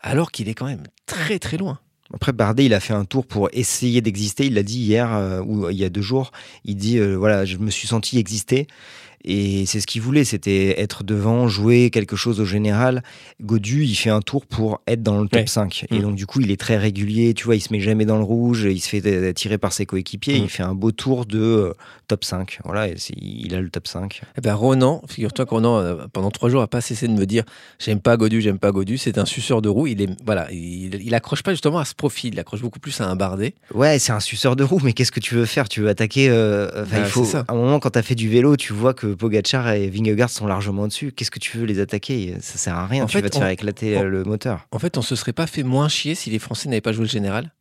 alors 0.01 0.31
qu'il 0.31 0.49
est 0.49 0.53
quand 0.53 0.67
même 0.67 0.83
très 1.07 1.39
très 1.39 1.57
loin. 1.57 1.79
Après, 2.13 2.31
Bardet, 2.31 2.65
il 2.65 2.75
a 2.75 2.79
fait 2.79 2.93
un 2.93 3.05
tour 3.05 3.25
pour 3.25 3.49
essayer 3.53 4.01
d'exister. 4.01 4.45
Il 4.45 4.53
l'a 4.53 4.63
dit 4.63 4.79
hier 4.79 5.11
euh, 5.11 5.41
ou 5.41 5.67
il 5.71 5.77
y 5.77 5.83
a 5.83 5.89
deux 5.89 6.01
jours. 6.01 6.31
Il 6.63 6.75
dit 6.75 6.99
euh, 6.99 7.15
voilà, 7.15 7.43
je 7.43 7.57
me 7.57 7.71
suis 7.71 7.87
senti 7.87 8.19
exister. 8.19 8.67
Et 9.25 9.65
c'est 9.65 9.79
ce 9.81 9.87
qu'il 9.87 10.01
voulait, 10.01 10.23
c'était 10.23 10.79
être 10.79 11.03
devant, 11.03 11.47
jouer 11.47 11.89
quelque 11.89 12.15
chose 12.15 12.39
au 12.39 12.45
général. 12.45 13.03
Godu, 13.41 13.83
il 13.83 13.95
fait 13.95 14.09
un 14.09 14.21
tour 14.21 14.45
pour 14.45 14.81
être 14.87 15.03
dans 15.03 15.21
le 15.21 15.27
top 15.27 15.41
Ouais. 15.41 15.47
5. 15.47 15.85
Et 15.91 15.99
Mm. 15.99 16.01
donc, 16.01 16.15
du 16.15 16.25
coup, 16.25 16.39
il 16.41 16.49
est 16.51 16.59
très 16.59 16.77
régulier. 16.77 17.33
Tu 17.33 17.43
vois, 17.45 17.55
il 17.55 17.61
se 17.61 17.73
met 17.73 17.79
jamais 17.79 18.05
dans 18.05 18.17
le 18.17 18.23
rouge. 18.23 18.67
Il 18.69 18.79
se 18.79 18.87
fait 18.89 19.33
tirer 19.33 19.57
par 19.57 19.73
ses 19.73 19.85
coéquipiers. 19.85 20.39
Mm. 20.39 20.43
Il 20.43 20.49
fait 20.49 20.63
un 20.63 20.75
beau 20.75 20.91
tour 20.91 21.25
de 21.25 21.39
euh, 21.39 21.73
top 22.07 22.23
5. 22.23 22.59
Voilà, 22.63 22.87
et 22.87 22.95
il 23.17 23.53
a 23.53 23.59
le 23.61 23.69
top 23.69 23.87
5. 23.87 24.21
Eh 24.37 24.41
ben 24.41 24.53
Ronan, 24.53 25.01
figure-toi 25.07 25.45
que 25.45 25.49
Ronan, 25.51 25.77
euh, 25.79 25.95
pendant 26.13 26.31
trois 26.31 26.49
jours, 26.49 26.61
a 26.61 26.67
pas 26.67 26.81
cessé 26.81 27.07
de 27.07 27.13
me 27.13 27.25
dire 27.25 27.43
j'aime 27.79 27.99
pas 27.99 28.15
Godu, 28.17 28.39
j'aime 28.41 28.59
pas 28.59 28.71
Godu. 28.71 28.97
C'est 28.97 29.17
un 29.17 29.25
suceur 29.25 29.61
de 29.61 29.69
roue. 29.69 29.87
Il 29.87 30.01
est 30.01 30.09
voilà, 30.25 30.47
il, 30.51 30.95
il 31.03 31.13
accroche 31.15 31.43
pas 31.43 31.51
justement 31.51 31.79
à 31.79 31.85
ce 31.85 31.95
profil. 31.95 32.33
Il 32.33 32.39
accroche 32.39 32.61
beaucoup 32.61 32.79
plus 32.79 32.99
à 33.01 33.09
un 33.09 33.15
Bardet. 33.15 33.55
Ouais, 33.73 33.99
c'est 33.99 34.11
un 34.13 34.19
suceur 34.19 34.55
de 34.55 34.63
roue, 34.63 34.79
mais 34.83 34.93
qu'est-ce 34.93 35.11
que 35.11 35.19
tu 35.19 35.35
veux 35.35 35.45
faire? 35.45 35.67
Tu 35.67 35.81
veux 35.81 35.89
attaquer 35.89 36.29
euh, 36.29 36.69
enfin, 36.83 36.97
Ah, 36.97 36.99
il 36.99 37.05
faut. 37.05 37.35
À 37.35 37.43
un 37.49 37.55
moment, 37.55 37.79
quand 37.79 37.89
tu 37.91 37.99
as 37.99 38.03
fait 38.03 38.15
du 38.15 38.29
vélo, 38.29 38.55
tu 38.55 38.73
vois 38.73 38.93
que 38.93 39.06
Pogacar 39.15 39.69
et 39.71 39.89
Vingegaard 39.89 40.29
sont 40.29 40.47
largement 40.47 40.83
au-dessus. 40.83 41.11
Qu'est-ce 41.11 41.31
que 41.31 41.39
tu 41.39 41.57
veux 41.57 41.65
les 41.65 41.79
attaquer? 41.79 42.35
Ça 42.41 42.57
sert 42.57 42.75
à 42.75 42.87
rien. 42.87 43.03
En 43.03 43.07
tu 43.07 43.17
fait, 43.17 43.21
vas 43.21 43.29
te 43.29 43.37
on- 43.37 43.41
faire 43.41 43.49
éclater 43.49 43.97
on- 43.97 44.03
euh, 44.03 44.09
le 44.09 44.23
moteur. 44.23 44.67
En 44.71 44.79
fait, 44.79 44.97
on 44.97 45.01
se 45.01 45.15
serait 45.15 45.33
pas 45.33 45.47
fait 45.47 45.63
moins 45.63 45.87
chier 45.89 46.15
si 46.15 46.29
les 46.29 46.39
Français 46.39 46.69
n'avaient 46.69 46.81
pas 46.81 46.91
joué 46.93 47.03
le 47.05 47.09
général? 47.09 47.51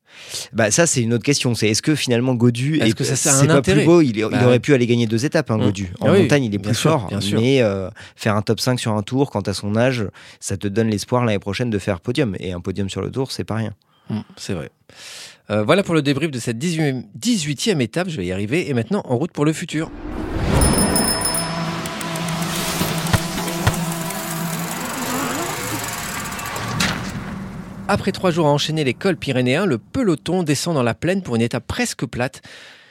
Bah 0.54 0.70
ça, 0.70 0.86
c'est 0.86 1.02
une 1.02 1.12
autre 1.12 1.24
question. 1.24 1.54
C'est 1.54 1.68
est-ce 1.68 1.82
que 1.82 1.94
finalement 1.94 2.34
Godu 2.34 2.76
Est-ce 2.76 2.86
est, 2.86 2.92
que 2.94 3.04
ça 3.04 3.16
sert 3.16 3.34
c'est 3.34 3.44
un 3.44 3.46
pas 3.48 3.54
intérêt? 3.56 3.80
plus 3.80 3.86
beau? 3.86 4.00
Il, 4.00 4.16
il 4.16 4.22
Bah 4.22 4.28
aurait 4.44 4.46
ouais. 4.46 4.58
pu 4.60 4.72
aller 4.72 4.86
gagner 4.86 5.06
deux 5.06 5.26
étapes, 5.26 5.50
hein, 5.50 5.58
Mm. 5.58 5.72
En 6.00 6.06
Ah 6.08 6.12
oui, 6.12 6.22
montagne, 6.22 6.44
il 6.44 6.54
est 6.54 6.58
plus 6.58 6.74
sûr, 6.74 6.92
fort, 6.92 7.10
mais 7.34 7.60
euh, 7.60 7.90
faire 8.14 8.34
un 8.34 8.40
top 8.42 8.60
5 8.60 8.80
sur 8.80 8.92
un 8.92 9.02
tour 9.02 9.30
quand 9.30 9.46
à 9.48 9.52
son 9.52 9.76
âge, 9.76 10.06
ça 10.40 10.56
te 10.56 10.68
donne 10.68 10.88
l'espoir 10.88 11.24
l'année 11.26 11.38
prochaine 11.38 11.68
de 11.68 11.78
faire 11.78 12.00
podium. 12.00 12.34
Et 12.38 12.52
un 12.52 12.60
podium 12.60 12.88
sur 12.88 13.02
le 13.02 13.10
tour, 13.10 13.30
c'est 13.30 13.44
pas 13.44 13.56
rien. 13.56 13.74
Hmm, 14.08 14.20
c'est 14.36 14.54
vrai. 14.54 14.70
Euh, 15.50 15.64
voilà 15.64 15.82
pour 15.82 15.94
le 15.94 16.00
débrief 16.02 16.30
de 16.30 16.38
cette 16.38 16.56
18e, 16.58 17.02
18e 17.20 17.80
étape. 17.82 18.08
Je 18.08 18.16
vais 18.16 18.26
y 18.26 18.32
arriver. 18.32 18.70
Et 18.70 18.74
maintenant, 18.74 19.02
en 19.04 19.16
route 19.18 19.32
pour 19.32 19.44
le 19.44 19.52
futur. 19.52 19.90
Après 27.88 28.10
trois 28.10 28.32
jours 28.32 28.48
à 28.48 28.50
enchaîner 28.50 28.82
les 28.82 28.94
cols 28.94 29.16
pyrénéens, 29.16 29.64
le 29.64 29.78
peloton 29.78 30.42
descend 30.42 30.74
dans 30.74 30.82
la 30.82 30.94
plaine 30.94 31.22
pour 31.22 31.36
une 31.36 31.42
étape 31.42 31.68
presque 31.68 32.04
plate. 32.04 32.42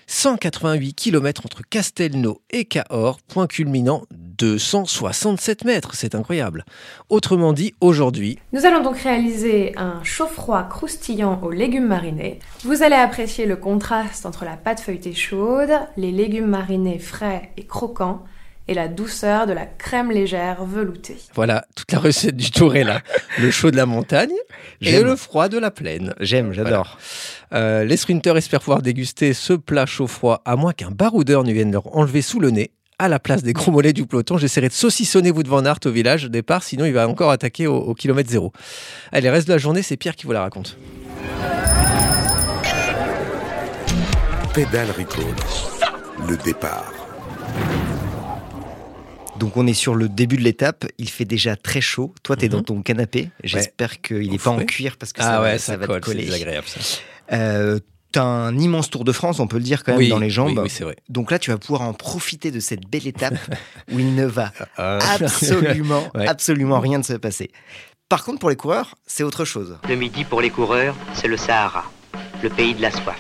188 0.08 0.94
km 0.94 1.42
entre 1.44 1.64
Castelnau 1.70 2.42
et 2.50 2.64
Cahors, 2.64 3.20
point 3.28 3.48
culminant 3.48 4.04
267 4.12 5.66
mètres. 5.66 5.96
C'est 5.96 6.16
incroyable. 6.16 6.64
Autrement 7.10 7.52
dit, 7.52 7.74
aujourd'hui, 7.82 8.40
Nous 8.54 8.66
allons 8.66 8.84
donc 8.84 8.98
réaliser 8.98 9.74
un 9.76 10.02
chaud-froid 10.04 10.64
croustillant 10.64 11.42
aux 11.44 11.52
légumes 11.52 11.88
marinés. 11.88 12.40
Vous 12.64 12.82
allez 12.82 12.96
apprécier 12.96 13.46
le 13.46 13.58
contraste 13.58 14.26
entre 14.26 14.46
la 14.46 14.56
pâte 14.56 14.80
feuilletée 14.80 15.14
chaude, 15.14 15.72
les 15.98 16.12
légumes 16.12 16.48
marinés 16.48 17.00
frais 17.00 17.52
et 17.58 17.66
croquants, 17.66 18.24
et 18.68 18.74
la 18.74 18.88
douceur 18.88 19.46
de 19.46 19.54
la 19.54 19.66
crème 19.66 20.12
légère 20.12 20.66
veloutée. 20.66 21.18
Voilà, 21.34 21.66
toute 21.76 21.92
la 21.92 22.00
recette 22.00 22.36
du 22.36 22.52
tour 22.52 22.76
est 22.76 22.84
là. 22.84 23.02
Le 23.40 23.52
chaud 23.52 23.72
de 23.72 23.76
la 23.76 23.86
montagne 23.86 24.34
et 24.82 25.02
le 25.02 25.16
froid 25.16 25.50
de 25.50 25.58
la 25.58 25.72
plaine. 25.72 26.14
J'aime, 26.20 26.54
j'adore. 26.54 26.98
Euh, 27.54 27.84
les 27.84 27.98
sprinteurs 27.98 28.38
espèrent 28.38 28.62
pouvoir 28.62 28.82
déguster 28.82 29.34
ce 29.34 29.54
plat 29.54 29.86
chaud-froid 29.86 30.42
à 30.46 30.56
moins 30.56 30.74
qu'un 30.74 30.92
baroudeur 30.92 31.44
ne 31.44 31.52
vienne 31.52 31.72
leur 31.72 31.96
enlever 31.96 32.22
sous 32.22 32.40
le 32.40 32.50
nez. 32.50 32.72
À 32.98 33.10
la 33.10 33.20
place 33.20 33.44
des 33.44 33.52
gros 33.52 33.72
mollets 33.72 33.92
du 33.92 34.06
peloton, 34.06 34.38
j'essaierai 34.38 34.70
de 34.70 34.74
saucissonner 34.74 35.30
Wout 35.30 35.46
van 35.46 35.66
Aert 35.66 35.80
au 35.86 35.92
village 35.92 36.26
au 36.26 36.30
départ, 36.30 36.64
sinon 36.64 36.86
il 36.86 36.94
va 36.94 37.08
encore 37.10 37.30
attaquer 37.30 37.68
au, 37.68 37.76
au 37.76 37.94
kilomètre 37.94 38.30
zéro. 38.30 38.54
Allez, 39.12 39.30
reste 39.30 39.48
de 39.48 39.54
la 39.54 39.60
journée, 39.60 39.82
c'est 39.82 39.98
Pierre 39.98 40.16
qui 40.16 40.26
vous 40.26 40.32
la 40.32 40.42
raconte. 40.42 40.78
Pédale 44.54 44.88
Recall. 44.98 45.26
Le 46.30 46.38
départ. 46.38 46.94
Donc 49.40 49.58
on 49.58 49.68
est 49.68 49.74
sur 49.74 49.96
le 49.96 50.08
début 50.10 50.38
de 50.38 50.44
l'étape, 50.44 50.86
il 50.98 51.10
fait 51.10 51.26
déjà 51.26 51.56
très 51.56 51.82
chaud. 51.82 52.14
Toi, 52.24 52.36
tu 52.38 52.46
es 52.46 52.48
Mhm. 52.48 52.52
dans 52.54 52.64
ton 52.64 52.82
canapé. 52.82 53.30
J'espère 53.44 54.02
qu'il 54.02 54.32
n'est 54.32 54.38
pas 54.38 54.52
en 54.52 54.64
cuir 54.66 54.96
parce 54.98 55.12
que 55.14 55.22
ça, 55.22 55.40
va, 55.42 55.58
ça 55.58 55.78
va 55.78 55.88
te 55.88 55.94
c'est 55.94 56.00
coller. 56.02 56.26
désagréable 56.26 56.68
ça. 56.68 56.80
Euh, 57.34 57.80
T'as 58.12 58.24
un 58.24 58.58
immense 58.58 58.90
Tour 58.90 59.04
de 59.04 59.12
France, 59.12 59.42
on 59.42 59.48
peut 59.48 59.58
le 59.58 59.64
dire 59.64 59.84
quand 59.84 59.92
même, 59.92 60.00
oui, 60.00 60.08
dans 60.08 60.20
les 60.20 60.30
jambes. 60.30 60.52
Oui, 60.56 60.64
oui, 60.64 60.70
c'est 60.70 60.86
vrai. 60.86 60.96
Donc 61.10 61.32
là, 61.32 61.38
tu 61.40 61.52
vas 61.52 61.58
pouvoir 61.58 61.82
en 61.82 61.92
profiter 61.94 62.50
de 62.50 62.62
cette 62.62 62.88
belle 62.90 63.08
étape 63.08 63.34
où 63.92 64.00
il 64.00 64.16
ne 64.16 64.24
va 64.26 64.54
Euh, 64.80 65.02
absolument, 65.20 66.08
Ouais. 66.16 66.26
absolument 66.26 66.80
rien 66.80 67.00
de 67.00 67.04
se 67.04 67.12
passer. 67.14 67.52
Par 68.08 68.24
contre, 68.24 68.40
pour 68.40 68.50
les 68.50 68.56
coureurs, 68.56 68.96
c'est 69.06 69.24
autre 69.24 69.44
chose. 69.44 69.78
Le 69.90 69.96
midi 69.98 70.24
pour 70.24 70.40
les 70.40 70.50
coureurs, 70.50 70.96
c'est 71.14 71.28
le 71.28 71.36
Sahara, 71.36 71.92
le 72.42 72.50
pays 72.50 72.74
de 72.74 72.82
la 72.82 72.92
soif. 72.92 73.20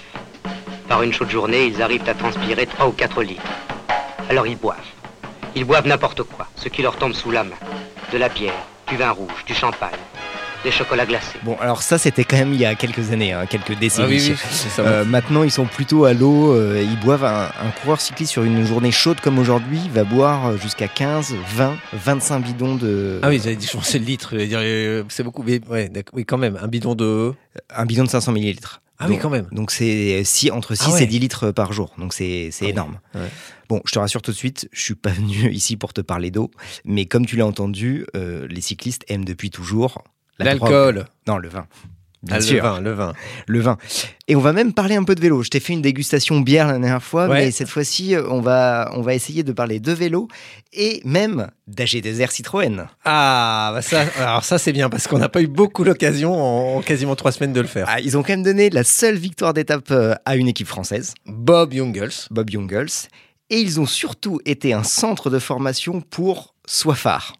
Par 0.87 1.03
une 1.03 1.11
chaude 1.11 1.29
journée, 1.29 1.65
ils 1.65 1.81
arrivent 1.81 2.07
à 2.07 2.13
transpirer 2.13 2.65
3 2.65 2.87
ou 2.87 2.91
4 2.93 3.21
litres. 3.21 3.41
Alors 4.29 4.47
ils 4.47 4.55
boivent. 4.57 4.77
Ils 5.55 5.63
boivent 5.65 5.87
n'importe 5.87 6.23
quoi, 6.23 6.47
ce 6.55 6.69
qui 6.69 6.81
leur 6.81 6.95
tombe 6.97 7.13
sous 7.13 7.31
la 7.31 7.43
main. 7.43 7.55
De 8.11 8.17
la 8.17 8.29
bière, 8.29 8.53
du 8.89 8.97
vin 8.97 9.11
rouge, 9.11 9.45
du 9.47 9.53
champagne, 9.53 9.89
des 10.63 10.71
chocolats 10.71 11.05
glacés. 11.05 11.37
Bon, 11.43 11.57
alors 11.61 11.81
ça, 11.81 11.97
c'était 11.97 12.23
quand 12.23 12.35
même 12.37 12.53
il 12.53 12.59
y 12.59 12.65
a 12.65 12.75
quelques 12.75 13.11
années, 13.11 13.31
hein, 13.33 13.45
quelques 13.49 13.71
Ah 13.71 13.75
décennies. 13.79 14.07
oui, 14.09 14.27
oui, 14.31 14.37
c'est 14.51 14.69
ça. 14.69 14.81
Euh, 14.83 15.05
maintenant, 15.05 15.43
ils 15.43 15.51
sont 15.51 15.65
plutôt 15.65 16.05
à 16.05 16.13
l'eau. 16.13 16.53
euh, 16.53 16.83
ils 16.83 16.99
boivent 16.99 17.23
un, 17.25 17.45
un 17.45 17.71
coureur 17.81 18.01
cycliste 18.01 18.31
sur 18.33 18.43
une 18.43 18.65
journée 18.65 18.91
chaude 18.91 19.19
comme 19.21 19.39
aujourd'hui 19.39 19.79
va 19.93 20.03
boire 20.03 20.47
euh, 20.47 20.57
jusqu'à 20.57 20.87
15, 20.87 21.35
20, 21.55 21.73
25 21.93 22.39
bidons 22.41 22.75
de. 22.75 23.19
Ah 23.23 23.29
oui, 23.29 23.39
j'avais 23.43 23.55
dit, 23.55 23.65
je 23.65 23.71
pensais 23.77 23.97
le 23.99 24.05
litre. 24.05 24.29
j'allais 24.33 24.47
dire, 24.47 24.59
euh, 24.61 25.03
C'est 25.09 25.23
beaucoup. 25.23 25.43
Mais 25.43 25.61
ouais, 25.69 25.87
d'accord, 25.89 26.13
oui, 26.15 26.25
quand 26.25 26.37
même. 26.37 26.59
Un 26.61 26.67
bidon 26.67 26.95
de. 26.95 27.33
Un 27.73 27.85
bidon 27.85 28.03
de 28.03 28.09
500 28.09 28.31
millilitres. 28.33 28.81
Ah 28.97 29.07
oui, 29.09 29.17
quand 29.21 29.29
même. 29.29 29.47
Donc 29.51 29.71
c'est 29.71 30.23
six- 30.23 30.51
entre 30.51 30.73
6 30.75 30.83
Ah 30.87 30.91
ouais. 30.93 31.03
et 31.03 31.07
10 31.07 31.19
litres 31.19 31.51
par 31.51 31.73
jour. 31.73 31.93
Donc 31.97 32.13
c'est 32.13 32.49
c'est 32.51 32.65
Ah 32.67 32.69
énorme. 32.69 32.99
Ouais. 33.13 33.29
Bon, 33.67 33.81
je 33.85 33.91
te 33.91 33.99
rassure 33.99 34.21
tout 34.21 34.31
de 34.31 34.35
suite, 34.37 34.69
je 34.71 34.81
suis 34.81 34.95
pas 34.95 35.09
venu 35.11 35.51
ici 35.51 35.75
pour 35.77 35.91
te 35.93 36.01
parler 36.01 36.31
d'eau, 36.31 36.51
mais 36.85 37.05
comme 37.05 37.25
tu 37.25 37.35
l'as 37.35 37.45
entendu, 37.45 38.05
euh, 38.15 38.47
les 38.47 38.61
cyclistes 38.61 39.03
aiment 39.09 39.25
depuis 39.25 39.49
toujours 39.49 40.03
la. 40.39 40.45
L'alcool. 40.45 41.05
Non, 41.27 41.37
le 41.37 41.49
vin. 41.49 41.67
Bien 42.25 42.37
Ah, 42.37 42.41
sûr, 42.41 42.55
le 42.55 42.61
vin, 42.69 42.81
le 42.81 42.91
vin. 42.91 43.13
le 43.47 43.59
vin. 43.59 43.77
Et 44.27 44.35
on 44.35 44.39
va 44.39 44.51
même 44.53 44.73
parler 44.73 44.95
un 44.95 45.03
peu 45.03 45.13
de 45.15 45.21
vélo. 45.21 45.43
Je 45.43 45.49
t'ai 45.49 45.59
fait 45.59 45.73
une 45.73 45.81
dégustation 45.83 46.39
bière 46.41 46.67
la 46.67 46.73
dernière 46.79 47.03
fois, 47.03 47.27
Ouais. 47.27 47.45
mais 47.45 47.51
cette 47.51 47.69
fois-ci, 47.69 48.15
on 48.29 48.41
va, 48.41 48.91
on 48.95 49.01
va 49.01 49.13
essayer 49.13 49.43
de 49.43 49.51
parler 49.51 49.79
de 49.79 49.91
vélo 49.91 50.27
et 50.73 51.01
même 51.05 51.49
d'AG2R 51.69 52.31
Citroën. 52.31 52.87
Ah, 53.05 53.71
bah 53.73 53.81
ça, 53.81 54.05
alors 54.17 54.43
ça 54.43 54.57
c'est 54.57 54.73
bien 54.73 54.89
parce 54.89 55.07
qu'on 55.07 55.19
n'a 55.19 55.29
pas 55.29 55.41
eu 55.41 55.47
beaucoup 55.47 55.83
l'occasion 55.83 56.33
en, 56.33 56.77
en 56.77 56.81
quasiment 56.81 57.15
trois 57.15 57.31
semaines 57.31 57.53
de 57.53 57.61
le 57.61 57.67
faire. 57.67 57.85
Ah, 57.89 57.99
ils 58.01 58.17
ont 58.17 58.23
quand 58.23 58.33
même 58.33 58.43
donné 58.43 58.69
la 58.71 58.83
seule 58.83 59.15
victoire 59.17 59.53
d'étape 59.53 59.91
euh, 59.91 60.15
à 60.25 60.35
une 60.35 60.47
équipe 60.47 60.67
française, 60.67 61.13
Bob 61.27 61.73
Jungels. 61.73 62.11
Bob 62.31 62.49
Jungels, 62.49 62.89
et 63.51 63.59
ils 63.59 63.79
ont 63.79 63.85
surtout 63.85 64.39
été 64.45 64.73
un 64.73 64.83
centre 64.83 65.29
de 65.29 65.37
formation 65.37 66.01
pour 66.01 66.55
Soifar. 66.65 67.33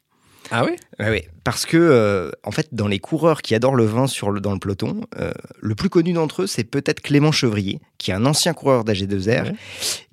Ah 0.52 0.64
oui? 0.64 0.72
Ouais, 1.00 1.10
ouais. 1.10 1.28
Parce 1.44 1.66
que, 1.66 1.76
euh, 1.78 2.32
en 2.44 2.52
fait, 2.52 2.68
dans 2.72 2.88
les 2.88 3.00
coureurs 3.00 3.42
qui 3.42 3.56
adorent 3.56 3.76
le 3.76 3.86
vin 3.86 4.08
sur 4.08 4.30
le- 4.32 4.40
dans 4.40 4.54
le 4.54 4.60
peloton, 4.60 5.02
euh, 5.20 5.32
le 5.60 5.76
plus 5.76 5.90
connu 5.90 6.14
d'entre 6.14 6.44
eux, 6.44 6.48
c'est 6.48 6.64
peut-être 6.64 7.02
Clément 7.02 7.32
Chevrier, 7.32 7.80
qui 7.98 8.12
est 8.12 8.14
un 8.14 8.26
ancien 8.26 8.54
coureur 8.54 8.84
d'AG2R, 8.84 9.44
Ouais. 9.46 9.56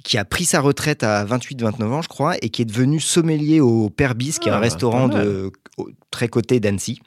qui 0.04 0.16
a 0.18 0.24
pris 0.24 0.44
sa 0.44 0.60
retraite 0.60 1.02
à 1.02 1.24
28-29 1.24 1.92
ans, 1.92 2.02
je 2.02 2.08
crois, 2.08 2.36
et 2.42 2.48
qui 2.48 2.62
est 2.62 2.66
devenu 2.66 2.98
sommelier 3.00 3.60
au 3.60 3.90
Père 3.90 4.14
Bis, 4.14 4.38
qui 4.38 4.48
est 4.48 4.52
Ah, 4.52 4.56
un 4.56 4.60
restaurant 4.60 5.08
pas 5.08 5.16
mal. 5.18 5.26
de, 5.26 5.52
au- 5.76 5.90
très 6.10 6.28
coté 6.28 6.60
d'Annecy. 6.60 7.00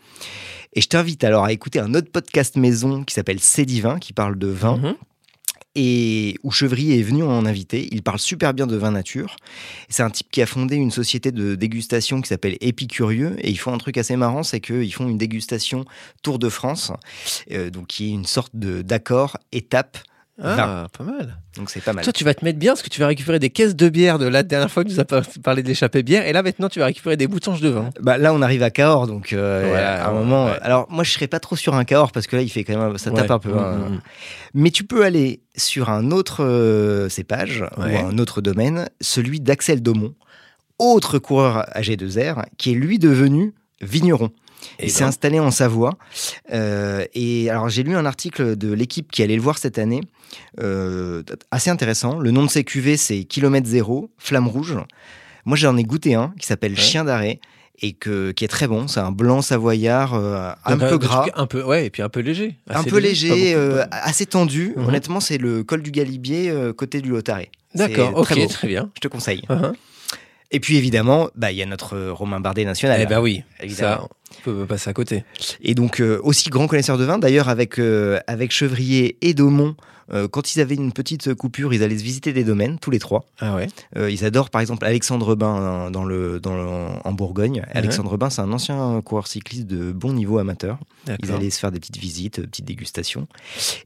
Et 0.73 0.81
je 0.81 0.87
t'invite 0.87 1.23
alors 1.23 1.45
à 1.45 1.51
écouter 1.51 1.79
un 1.79 1.93
autre 1.93 2.11
podcast 2.11 2.57
maison 2.57 3.03
qui 3.03 3.13
s'appelle 3.13 3.39
C'est 3.39 3.65
Divin, 3.65 3.97
qui 3.97 4.13
parle 4.13 4.37
de 4.37 4.47
vin 4.47 4.77
Mhm. 4.77 4.95
Et 5.75 6.35
où 6.43 6.51
Chevrier 6.51 6.99
est 6.99 7.03
venu 7.03 7.23
en 7.23 7.45
invité. 7.45 7.87
Il 7.91 8.01
parle 8.01 8.19
super 8.19 8.53
bien 8.53 8.67
de 8.67 8.75
vin 8.75 8.91
nature. 8.91 9.35
C'est 9.89 10.03
un 10.03 10.09
type 10.09 10.31
qui 10.31 10.41
a 10.41 10.45
fondé 10.45 10.75
une 10.75 10.91
société 10.91 11.31
de 11.31 11.55
dégustation 11.55 12.21
qui 12.21 12.29
s'appelle 12.29 12.57
Épicurieux 12.61 13.35
et 13.39 13.49
ils 13.49 13.59
font 13.59 13.73
un 13.73 13.77
truc 13.77 13.97
assez 13.97 14.15
marrant, 14.15 14.43
c'est 14.43 14.59
qu'ils 14.59 14.93
font 14.93 15.07
une 15.07 15.17
dégustation 15.17 15.85
Tour 16.23 16.39
de 16.39 16.49
France, 16.49 16.91
euh, 17.51 17.69
donc 17.69 17.87
qui 17.87 18.07
est 18.07 18.11
une 18.11 18.25
sorte 18.25 18.55
de 18.55 18.81
d'accord 18.81 19.37
étape 19.51 19.97
Ah, 20.43 20.87
pas 20.97 21.03
mal. 21.05 21.37
Donc 21.55 21.69
c'est 21.69 21.81
pas 21.81 21.93
mal. 21.93 22.03
Toi, 22.03 22.11
tu 22.11 22.25
vas 22.25 22.33
te 22.33 22.43
mettre 22.43 22.59
bien 22.59 22.73
parce 22.73 22.81
que 22.81 22.89
tu 22.89 22.99
vas 22.99 23.07
récupérer 23.07 23.39
des 23.39 23.49
caisses 23.49 23.73
de 23.75 23.87
bière 23.87 24.19
de 24.19 24.27
la 24.27 24.43
dernière 24.43 24.69
fois 24.69 24.83
que 24.83 24.89
tu 24.89 24.95
nous 24.95 24.99
as 24.99 25.05
par- 25.05 25.23
parlé 25.41 25.63
de 25.63 25.67
l'échappée 25.69 26.03
bière. 26.03 26.27
Et 26.27 26.33
là, 26.33 26.43
maintenant, 26.43 26.67
tu 26.67 26.79
vas 26.79 26.85
récupérer 26.87 27.15
des 27.15 27.27
boutanges 27.27 27.61
de 27.61 27.69
vin. 27.69 27.89
Bah, 28.01 28.17
là, 28.17 28.33
on 28.33 28.41
arrive 28.41 28.61
à 28.61 28.69
Cahors, 28.69 29.07
donc 29.07 29.31
euh, 29.31 29.71
Ouais, 29.71 29.77
à 29.79 30.09
un 30.09 30.11
ouais, 30.13 30.19
moment. 30.19 30.45
ouais. 30.47 30.57
Alors, 30.61 30.87
moi, 30.89 31.05
je 31.05 31.11
serais 31.11 31.27
pas 31.27 31.39
trop 31.39 31.55
sur 31.55 31.73
un 31.75 31.85
Cahors 31.85 32.11
parce 32.11 32.27
que 32.27 32.35
là, 32.35 32.41
il 32.41 32.49
fait 32.49 32.65
quand 32.65 32.77
même, 32.77 32.97
ça 32.97 33.11
tape 33.11 33.31
un 33.31 33.39
peu. 33.39 33.57
Hein. 33.57 33.77
mhm. 33.89 34.01
Mais 34.53 34.71
tu 34.71 34.83
peux 34.83 35.05
aller 35.05 35.41
sur 35.55 35.89
un 35.89 36.11
autre 36.11 36.43
euh, 36.43 37.07
cépage 37.07 37.63
ou 37.77 37.81
un 37.83 38.17
autre 38.17 38.41
domaine, 38.41 38.89
celui 38.99 39.39
d'Axel 39.39 39.81
Daumont, 39.81 40.15
autre 40.79 41.17
coureur 41.17 41.65
AG2R, 41.75 42.43
qui 42.57 42.71
est 42.71 42.75
lui 42.75 42.99
devenu 42.99 43.53
vigneron. 43.81 44.31
Et 44.79 44.85
Il 44.85 44.91
s'est 44.91 45.01
ben. 45.01 45.07
installé 45.07 45.39
en 45.39 45.51
Savoie. 45.51 45.97
Euh, 46.51 47.05
et 47.13 47.49
alors, 47.49 47.69
j'ai 47.69 47.83
lu 47.83 47.95
un 47.95 48.05
article 48.05 48.55
de 48.55 48.71
l'équipe 48.73 49.11
qui 49.11 49.23
allait 49.23 49.35
le 49.35 49.41
voir 49.41 49.57
cette 49.57 49.77
année, 49.79 50.01
euh, 50.61 51.23
assez 51.51 51.69
intéressant. 51.69 52.19
Le 52.19 52.31
nom 52.31 52.43
de 52.43 52.49
ses 52.49 52.63
cuvées, 52.63 52.97
c'est 52.97 53.23
Kilomètre 53.23 53.67
Zéro, 53.67 54.11
Flamme 54.17 54.47
Rouge. 54.47 54.77
Moi, 55.45 55.57
j'en 55.57 55.77
ai 55.77 55.83
goûté 55.83 56.15
un 56.15 56.33
qui 56.39 56.47
s'appelle 56.47 56.73
Ouais. 56.73 56.79
Chien 56.79 57.05
d'arrêt 57.05 57.39
et 57.81 57.93
que, 57.93 58.31
qui 58.31 58.45
est 58.45 58.49
très 58.49 58.67
bon. 58.67 58.87
C'est 58.87 58.99
un 58.99 59.11
blanc 59.11 59.41
savoyard, 59.41 60.13
euh, 60.13 60.51
un 60.65 60.77
peu 60.77 60.97
gras. 60.97 61.25
Un 61.35 61.45
peu, 61.45 61.61
ouais, 61.63 61.85
et 61.85 61.89
puis 61.89 62.01
un 62.01 62.09
peu 62.09 62.21
léger. 62.21 62.57
Un 62.69 62.83
peu 62.83 62.97
léger, 62.97 63.29
beaucoup, 63.29 63.75
euh, 63.75 63.85
assez 63.91 64.25
tendu. 64.25 64.73
Mhm. 64.75 64.87
Honnêtement, 64.87 65.19
c'est 65.19 65.37
le 65.37 65.63
col 65.63 65.81
du 65.81 65.91
Galibier 65.91 66.53
côté 66.77 67.01
du 67.01 67.09
Lotaré. 67.09 67.51
D'accord, 67.75 68.13
ok, 68.15 68.27
très 68.27 68.47
très 68.47 68.67
bien. 68.67 68.89
Je 68.95 69.01
te 69.01 69.07
conseille. 69.09 69.43
Uh-huh. 69.49 69.73
Et 70.55 70.59
puis 70.61 70.77
évidemment, 70.77 71.27
bah, 71.35 71.51
il 71.51 71.57
y 71.57 71.61
a 71.61 71.65
notre 71.65 71.95
euh, 71.97 72.13
Romain 72.13 72.39
Bardet 72.39 72.63
national. 72.63 72.99
Eh 73.01 73.05
ben 73.05 73.19
oui, 73.19 73.43
Évidemment. 73.61 73.95
ça, 73.95 74.07
on 74.39 74.43
peut 74.43 74.65
passer 74.65 74.89
à 74.89 74.93
côté. 74.93 75.25
Et 75.61 75.75
donc 75.75 75.99
euh, 75.99 76.19
aussi 76.23 76.49
grand 76.49 76.67
connaisseur 76.67 76.97
de 76.97 77.03
vin. 77.03 77.17
D'ailleurs, 77.19 77.49
avec, 77.49 77.77
euh, 77.77 78.19
avec 78.27 78.51
Chevrier 78.53 79.17
et 79.21 79.33
Daumont, 79.33 79.75
euh, 80.13 80.27
quand 80.29 80.55
ils 80.55 80.61
avaient 80.61 80.75
une 80.75 80.93
petite 80.93 81.33
coupure, 81.33 81.73
ils 81.73 81.81
allaient 81.83 81.97
se 81.97 82.03
visiter 82.03 82.31
des 82.31 82.43
domaines, 82.45 82.77
tous 82.79 82.89
les 82.91 82.99
trois. 82.99 83.25
Ah 83.39 83.55
ouais 83.55 83.67
ils 84.09 84.23
adorent 84.23 84.49
par 84.51 84.61
exemple 84.61 84.85
Alexandre 84.85 85.35
Bain 85.35 85.47
hein, 85.87 85.91
dans 85.91 86.05
le, 86.05 86.39
dans 86.39 86.55
le- 86.55 86.87
en 87.03 87.11
Bourgogne. 87.11 87.63
Alexandre 87.73 88.15
Bain, 88.15 88.29
c'est 88.29 88.41
un 88.41 88.53
ancien 88.53 89.01
coureur 89.03 89.27
cycliste 89.27 89.65
de 89.67 89.91
bon 89.91 90.13
niveau 90.13 90.37
amateur. 90.37 90.77
Ils 91.21 91.31
allaient 91.33 91.49
se 91.49 91.59
faire 91.59 91.71
des 91.71 91.79
petites 91.79 91.97
visites, 91.97 92.39
euh, 92.39 92.43
petites 92.47 92.65
dégustations. 92.65 93.27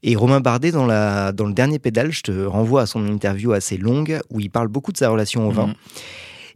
Et 0.03 0.15
Romain 0.15 0.39
Bardet, 0.41 0.71
dans, 0.71 0.85
la, 0.85 1.31
dans 1.31 1.45
le 1.47 1.53
dernier 1.53 1.79
pédale, 1.79 2.11
je 2.11 2.21
te 2.21 2.31
renvoie 2.45 2.81
à 2.81 2.85
son 2.85 3.07
interview 3.07 3.53
assez 3.53 3.77
longue 3.77 4.19
où 4.29 4.39
il 4.39 4.49
parle 4.51 4.67
beaucoup 4.67 4.91
de 4.91 4.97
sa 4.97 5.09
relation 5.09 5.47
au 5.47 5.51
vin. 5.51 5.67
Mhm. 5.67 5.73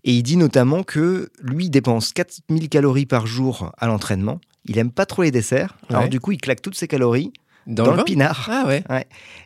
Et 0.06 0.14
il 0.14 0.24
dit 0.24 0.38
notamment 0.38 0.84
que 0.84 1.30
lui 1.42 1.70
dépense 1.70 2.12
4000 2.12 2.70
calories 2.70 3.06
par 3.06 3.26
jour 3.26 3.72
à 3.78 3.88
l'entraînement. 3.88 4.40
Il 4.66 4.78
aime 4.78 4.92
pas 4.92 5.06
trop 5.06 5.24
les 5.24 5.32
desserts. 5.32 5.78
Alors 5.90 6.10
du 6.10 6.20
coup, 6.20 6.32
il 6.32 6.40
claque 6.40 6.62
toutes 6.62 6.76
ses 6.76 6.88
calories 6.88 7.32
Dans, 7.68 7.86
dans, 7.86 7.92
le 7.92 7.98
le 7.98 8.04
pinard. 8.04 8.48
Ah 8.52 8.66
ouais. 8.68 8.84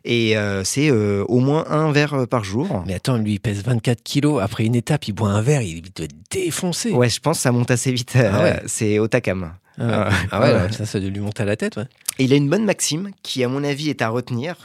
Et 0.04 0.38
euh, 0.38 0.64
c'est 0.64 0.90
euh, 0.90 1.24
au 1.28 1.40
moins 1.40 1.66
un 1.70 1.92
verre 1.92 2.14
euh, 2.14 2.26
par 2.26 2.44
jour. 2.44 2.84
Mais 2.88 2.96
attends, 2.96 3.18
lui, 3.18 3.34
il 3.34 3.40
pèse 3.40 3.64
24 3.64 4.02
kilos. 4.04 4.42
Après 4.42 4.66
une 4.66 4.76
étape, 4.76 5.08
il 5.08 5.14
boit 5.14 5.30
un 5.30 5.42
verre, 5.42 5.62
il 5.62 5.82
doit 5.82 6.06
être 6.06 6.16
défoncé. 6.32 6.92
Ouais, 6.92 7.10
je 7.10 7.20
pense 7.20 7.38
que 7.38 7.44
ça 7.44 7.52
monte 7.52 7.72
assez 7.72 7.92
vite. 7.92 8.14
Ah 8.16 8.44
ouais. 8.44 8.62
C'est 8.66 9.00
au 9.00 9.08
Takam. 9.08 9.54
Ah 9.80 10.10
ouais, 10.10 10.16
Ah 10.32 10.42
ouais, 10.42 10.72
ça, 10.72 10.88
ça 10.88 11.00
doit 11.00 11.10
lui 11.10 11.20
monter 11.20 11.44
à 11.44 11.46
la 11.46 11.56
tête. 11.56 11.78
Ouais. 11.78 11.86
Et 12.18 12.24
il 12.24 12.34
a 12.34 12.36
une 12.36 12.50
bonne 12.50 12.66
maxime 12.66 13.12
qui, 13.22 13.44
à 13.44 13.48
mon 13.48 13.64
avis, 13.64 13.90
est 13.90 14.02
à 14.02 14.10
retenir. 14.10 14.56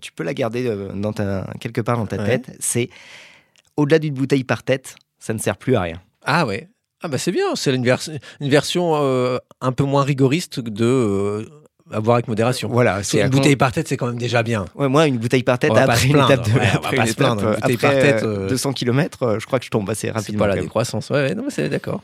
tu 0.00 0.12
peux 0.12 0.22
la 0.22 0.32
garder 0.34 0.72
dans 0.94 1.12
ta, 1.12 1.44
quelque 1.58 1.80
part 1.80 1.96
dans 1.96 2.06
ta 2.06 2.18
tête. 2.18 2.52
C'est 2.60 2.88
au-delà 3.76 3.98
d'une 3.98 4.14
bouteille 4.14 4.44
par 4.44 4.62
tête, 4.62 4.94
ça 5.20 5.32
ne 5.32 5.38
sert 5.38 5.56
plus 5.56 5.76
à 5.76 5.82
rien. 5.82 6.00
Ah 6.24 6.44
ouais. 6.46 6.68
Ah 7.02 7.08
bah 7.08 7.16
c'est 7.18 7.32
bien, 7.32 7.54
c'est 7.54 7.74
une, 7.74 7.84
vers- 7.84 8.00
une 8.40 8.48
version 8.50 8.92
euh, 8.96 9.38
un 9.60 9.72
peu 9.72 9.84
moins 9.84 10.02
rigoriste 10.02 10.60
de 10.60 10.84
euh, 10.84 11.46
à 11.92 12.00
boire 12.00 12.16
avec 12.16 12.28
modération. 12.28 12.68
Voilà, 12.68 13.02
C'est 13.02 13.22
une 13.22 13.28
bouteille 13.30 13.56
par 13.56 13.72
tête, 13.72 13.88
c'est 13.88 13.96
quand 13.96 14.06
même 14.06 14.18
déjà 14.18 14.42
bien. 14.42 14.66
Ouais, 14.74 14.88
moi, 14.88 15.06
une 15.06 15.16
bouteille 15.18 15.42
par 15.42 15.58
tête 15.58 15.70
On 15.72 15.76
après 15.76 16.06
une 16.06 16.16
étape 16.16 16.44
de 16.46 16.50
ouais, 16.52 16.60
on 16.60 16.80
va 16.80 16.86
après 16.86 16.96
pas 16.96 17.02
une 17.02 17.08
se 17.08 17.14
plaindre, 17.14 17.40
étape, 17.42 17.54
une 17.54 17.60
bouteille 17.60 17.74
après, 17.76 17.88
par 17.92 18.02
tête, 18.14 18.22
euh, 18.24 18.44
euh, 18.44 18.48
200 18.48 18.72
km, 18.74 19.38
je 19.40 19.46
crois 19.46 19.58
que 19.58 19.64
je 19.64 19.70
tombe 19.70 19.88
assez 19.88 20.08
C'est 20.08 20.12
rapidement. 20.12 20.40
pas 20.44 20.54
la 20.54 20.60
décroissance. 20.60 21.08
Ouais, 21.10 21.16
ouais, 21.28 21.34
non, 21.34 21.42
mais 21.44 21.50
c'est 21.50 21.68
d'accord. 21.70 22.02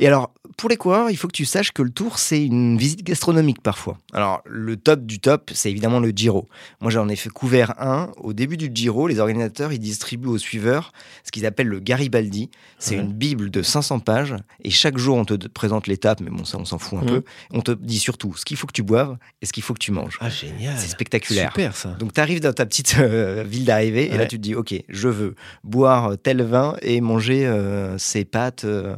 Et 0.00 0.06
alors, 0.06 0.32
pour 0.56 0.68
les 0.68 0.76
coureurs, 0.76 1.10
il 1.10 1.16
faut 1.16 1.26
que 1.26 1.32
tu 1.32 1.44
saches 1.44 1.72
que 1.72 1.82
le 1.82 1.90
tour, 1.90 2.18
c'est 2.18 2.44
une 2.44 2.78
visite 2.78 3.02
gastronomique 3.04 3.60
parfois. 3.62 3.98
Alors, 4.12 4.42
le 4.46 4.76
top 4.76 5.04
du 5.04 5.18
top, 5.18 5.50
c'est 5.52 5.70
évidemment 5.70 5.98
le 6.00 6.10
Giro. 6.10 6.48
Moi, 6.80 6.90
j'en 6.92 7.08
ai 7.08 7.16
fait 7.16 7.28
couvert 7.30 7.74
un. 7.80 8.10
Au 8.16 8.32
début 8.32 8.56
du 8.56 8.70
Giro, 8.72 9.08
les 9.08 9.18
organisateurs, 9.18 9.72
ils 9.72 9.78
distribuent 9.80 10.28
aux 10.28 10.38
suiveurs 10.38 10.92
ce 11.24 11.30
qu'ils 11.32 11.46
appellent 11.46 11.66
le 11.68 11.80
Garibaldi. 11.80 12.48
C'est 12.78 12.94
Ouais. 12.96 13.02
une 13.02 13.12
bible 13.12 13.50
de 13.50 13.60
500 13.62 13.98
pages. 13.98 14.36
Et 14.62 14.70
chaque 14.70 14.98
jour, 14.98 15.16
on 15.16 15.24
te 15.24 15.34
présente 15.48 15.88
l'étape, 15.88 16.20
mais 16.20 16.30
bon, 16.30 16.44
ça, 16.44 16.58
on 16.58 16.64
s'en 16.64 16.78
fout 16.78 17.00
un 17.02 17.06
peu. 17.06 17.22
On 17.52 17.60
te 17.60 17.72
dit 17.72 17.98
surtout 17.98 18.34
ce 18.36 18.44
qu'il 18.44 18.56
faut 18.56 18.68
que 18.68 18.72
tu 18.72 18.84
boives 18.84 19.16
et 19.42 19.46
ce 19.46 19.52
qu'il 19.52 19.62
faut 19.64 19.74
que 19.74 19.78
tu 19.80 19.90
manges. 19.90 20.16
Ah 20.20 20.30
génial. 20.30 20.76
C'est 20.78 20.88
spectaculaire. 20.88 21.50
Super 21.50 21.76
ça. 21.76 21.90
Donc 21.98 22.12
tu 22.12 22.20
arrives 22.20 22.40
dans 22.40 22.52
ta 22.52 22.66
petite 22.66 22.96
euh, 23.00 23.42
ville 23.46 23.64
d'arrivée 23.64 24.12
et 24.12 24.16
là 24.16 24.26
tu 24.26 24.36
te 24.36 24.42
dis 24.42 24.54
ok 24.54 24.74
je 24.88 25.08
veux 25.08 25.34
boire 25.64 26.12
tel 26.22 26.42
vin 26.42 26.76
et 26.82 27.00
manger 27.00 27.46
euh, 27.46 27.98
ces 27.98 28.24
pâtes 28.24 28.64
euh, 28.64 28.94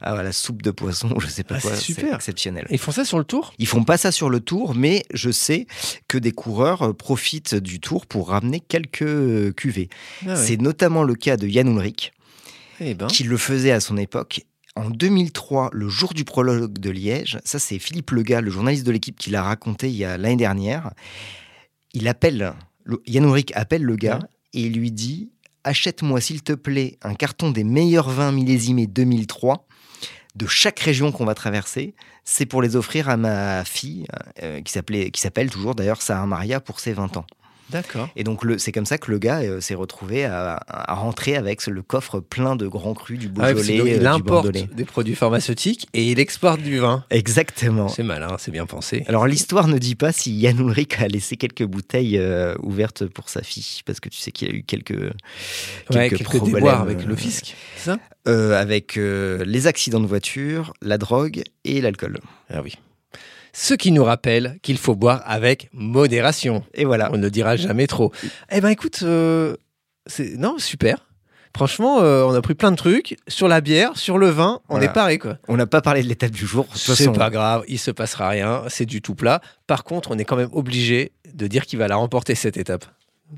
à 0.00 0.14
la 0.22 0.32
soupe 0.36 0.62
de 0.62 0.70
poisson 0.70 1.10
ou 1.16 1.20
je 1.20 1.26
sais 1.28 1.42
pas 1.44 1.56
Ah, 1.58 1.60
quoi 1.60 1.74
c'est 1.74 1.82
super. 1.82 2.14
exceptionnel. 2.14 2.66
Ils 2.70 2.78
font 2.78 2.92
ça 2.92 3.04
sur 3.04 3.18
le 3.18 3.24
tour? 3.24 3.52
Ils 3.58 3.66
font 3.66 3.84
pas 3.84 3.96
ça 3.96 4.12
sur 4.12 4.30
le 4.30 4.40
tour 4.40 4.74
mais 4.74 5.04
je 5.12 5.30
sais 5.30 5.66
que 6.08 6.18
des 6.18 6.32
coureurs 6.32 6.82
euh, 6.82 6.92
profitent 6.92 7.54
du 7.54 7.80
tour 7.80 8.06
pour 8.06 8.28
ramener 8.28 8.60
quelques 8.60 9.02
euh, 9.02 9.52
cuvées. 9.52 9.88
Ah 10.22 10.30
ouais. 10.30 10.36
C'est 10.36 10.60
notamment 10.60 11.02
le 11.02 11.14
cas 11.14 11.36
de 11.36 11.48
Jan 11.48 11.66
Ulrich 11.66 12.12
Eh 12.80 12.94
ben. 12.94 13.06
qui 13.08 13.24
le 13.24 13.36
faisait 13.36 13.72
à 13.72 13.80
son 13.80 13.96
époque. 13.96 14.42
En 14.76 14.90
2003, 14.90 15.70
le 15.72 15.88
jour 15.88 16.12
du 16.12 16.24
prologue 16.24 16.78
de 16.78 16.90
Liège, 16.90 17.38
ça 17.44 17.58
c'est 17.58 17.78
Philippe 17.78 18.10
Lega, 18.10 18.42
le 18.42 18.50
journaliste 18.50 18.84
de 18.86 18.92
l'équipe, 18.92 19.18
qui 19.18 19.30
l'a 19.30 19.42
raconté 19.42 19.88
il 19.88 19.96
y 19.96 20.04
a 20.04 20.18
l'année 20.18 20.36
dernière. 20.36 20.90
Il 21.94 22.08
appelle, 22.08 22.52
le- 22.84 23.02
Yann 23.06 23.24
Ulrich 23.24 23.52
appelle 23.54 23.82
le 23.82 23.96
gars 23.96 24.18
et 24.52 24.60
il 24.62 24.74
lui 24.74 24.90
dit 24.92 25.30
Achète-moi 25.64 26.20
s'il 26.20 26.42
te 26.42 26.52
plaît 26.52 26.98
un 27.02 27.14
carton 27.14 27.50
des 27.50 27.64
meilleurs 27.64 28.10
vins 28.10 28.30
millésimés 28.32 28.86
2003 28.86 29.66
de 30.36 30.46
chaque 30.46 30.78
région 30.80 31.12
qu'on 31.12 31.24
va 31.24 31.34
traverser. 31.34 31.94
C'est 32.24 32.46
pour 32.46 32.60
les 32.62 32.76
offrir 32.76 33.08
à 33.08 33.16
ma 33.16 33.64
fille, 33.64 34.06
euh, 34.42 34.60
qui 34.60 34.72
s'appelait- 34.72 35.10
qui 35.10 35.20
s'appelle 35.20 35.50
toujours 35.50 35.74
d'ailleurs 35.74 36.02
Sarah 36.02 36.26
Maria 36.26 36.60
pour 36.60 36.80
ses 36.80 36.92
20 36.92 37.16
ans. 37.16 37.26
D'accord. 37.70 38.08
Et 38.16 38.22
donc, 38.24 38.42
c'est 38.58 38.70
comme 38.72 38.86
ça 38.86 38.96
que 38.98 39.10
le 39.10 39.18
gars 39.18 39.40
euh, 39.40 39.60
s'est 39.60 39.74
retrouvé 39.74 40.24
à, 40.24 40.60
à 40.68 40.94
rentrer 40.94 41.36
avec 41.36 41.66
le 41.66 41.82
coffre 41.82 42.20
plein 42.20 42.54
de 42.54 42.68
grands 42.68 42.94
crus 42.94 43.18
du 43.18 43.28
Ah 43.38 43.46
ouais, 43.46 43.54
Beaujolais, 43.54 43.78
donc, 43.78 43.86
euh, 43.88 43.90
il 43.94 43.98
du 44.00 44.06
importe 44.06 44.74
des 44.74 44.84
produits 44.84 45.14
pharmaceutiques 45.16 45.88
et 45.92 46.04
il 46.04 46.20
exporte 46.20 46.60
du 46.60 46.78
vin. 46.78 47.04
Exactement. 47.10 47.88
C'est 47.88 48.02
malin, 48.04 48.36
c'est 48.38 48.52
bien 48.52 48.66
pensé. 48.66 49.04
Alors, 49.08 49.26
l'histoire 49.26 49.66
ne 49.68 49.78
dit 49.78 49.94
pas 49.96 50.12
si 50.12 50.32
Yann 50.36 50.58
Ulrich 50.58 51.00
a 51.00 51.08
laissé 51.08 51.36
quelques 51.36 51.64
bouteilles 51.64 52.18
euh, 52.18 52.54
ouvertes 52.62 53.06
pour 53.06 53.28
sa 53.28 53.42
fille, 53.42 53.80
parce 53.84 53.98
que 54.00 54.08
tu 54.08 54.18
sais 54.18 54.30
qu'il 54.30 54.48
a 54.48 54.52
eu 54.52 54.62
quelques, 54.62 54.92
Ouais, 54.92 56.08
quelques, 56.08 56.18
quelques 56.18 56.24
problèmes 56.24 56.54
déboires 56.54 56.80
avec 56.82 57.00
euh, 57.00 57.06
le 57.06 57.16
fisc, 57.16 57.54
c'est 57.76 57.90
ça? 57.90 57.98
euh, 58.28 58.60
avec 58.60 58.96
euh, 58.96 59.44
les 59.44 59.66
accidents 59.66 60.00
de 60.00 60.06
voiture, 60.06 60.72
la 60.82 60.98
drogue 60.98 61.42
et 61.64 61.80
l'alcool. 61.80 62.18
Ah 62.50 62.60
oui. 62.62 62.74
Ce 63.58 63.72
qui 63.72 63.90
nous 63.90 64.04
rappelle 64.04 64.58
qu'il 64.60 64.76
faut 64.76 64.94
boire 64.94 65.22
avec 65.24 65.70
modération. 65.72 66.62
Et 66.74 66.84
voilà. 66.84 67.08
On 67.14 67.16
ne 67.16 67.30
dira 67.30 67.56
jamais 67.56 67.86
trop. 67.86 68.12
Eh 68.52 68.60
ben 68.60 68.68
écoute, 68.68 69.00
euh, 69.02 69.56
c'est 70.06 70.36
non 70.36 70.58
super. 70.58 70.98
Franchement, 71.56 72.00
euh, 72.02 72.22
on 72.24 72.34
a 72.34 72.42
pris 72.42 72.54
plein 72.54 72.70
de 72.70 72.76
trucs 72.76 73.16
sur 73.28 73.48
la 73.48 73.62
bière, 73.62 73.96
sur 73.96 74.18
le 74.18 74.28
vin. 74.28 74.60
On 74.68 74.74
Voilà. 74.74 74.90
est 74.90 74.92
pareil 74.92 75.18
quoi. 75.18 75.38
On 75.48 75.56
n'a 75.56 75.66
pas 75.66 75.80
parlé 75.80 76.02
de 76.02 76.06
l'étape 76.08 76.32
du 76.32 76.46
jour. 76.46 76.66
C'est 76.74 77.10
pas 77.14 77.30
grave, 77.30 77.64
il 77.66 77.78
se 77.78 77.90
passera 77.90 78.28
rien. 78.28 78.64
C'est 78.68 78.84
du 78.84 79.00
tout 79.00 79.14
plat. 79.14 79.40
Par 79.66 79.84
contre, 79.84 80.10
on 80.10 80.18
est 80.18 80.26
quand 80.26 80.36
même 80.36 80.50
obligé 80.52 81.12
de 81.32 81.46
dire 81.46 81.64
qui 81.64 81.76
va 81.76 81.88
la 81.88 81.96
remporter 81.96 82.34
cette 82.34 82.58
étape. 82.58 82.84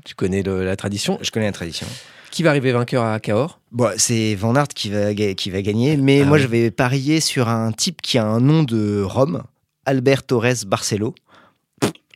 Tu 0.03 0.15
connais 0.15 0.43
le- 0.43 0.65
la 0.65 0.75
tradition? 0.75 1.17
Je 1.21 1.31
connais 1.31 1.45
la 1.45 1.53
tradition. 1.53 1.87
Qui 2.29 2.43
va 2.43 2.49
arriver 2.49 2.73
vainqueur 2.73 3.05
à 3.05 3.17
Cahors? 3.21 3.61
Bon, 3.71 3.89
c'est 3.95 4.35
Van 4.35 4.53
Aert 4.53 4.67
qui 4.67 4.89
va, 4.89 5.13
qui 5.13 5.49
va 5.49 5.61
gagner, 5.61 5.95
mais 5.95 6.21
Ah 6.23 6.25
moi 6.25 6.37
je 6.39 6.47
vais 6.47 6.71
parier 6.71 7.21
sur 7.21 7.47
un 7.47 7.71
type 7.71 8.01
qui 8.01 8.17
a 8.17 8.25
un 8.25 8.41
nom 8.41 8.63
de 8.63 9.01
Rome, 9.01 9.43
Albert 9.89 10.23
Torres 10.23 10.65
Barcelo. 10.67 11.15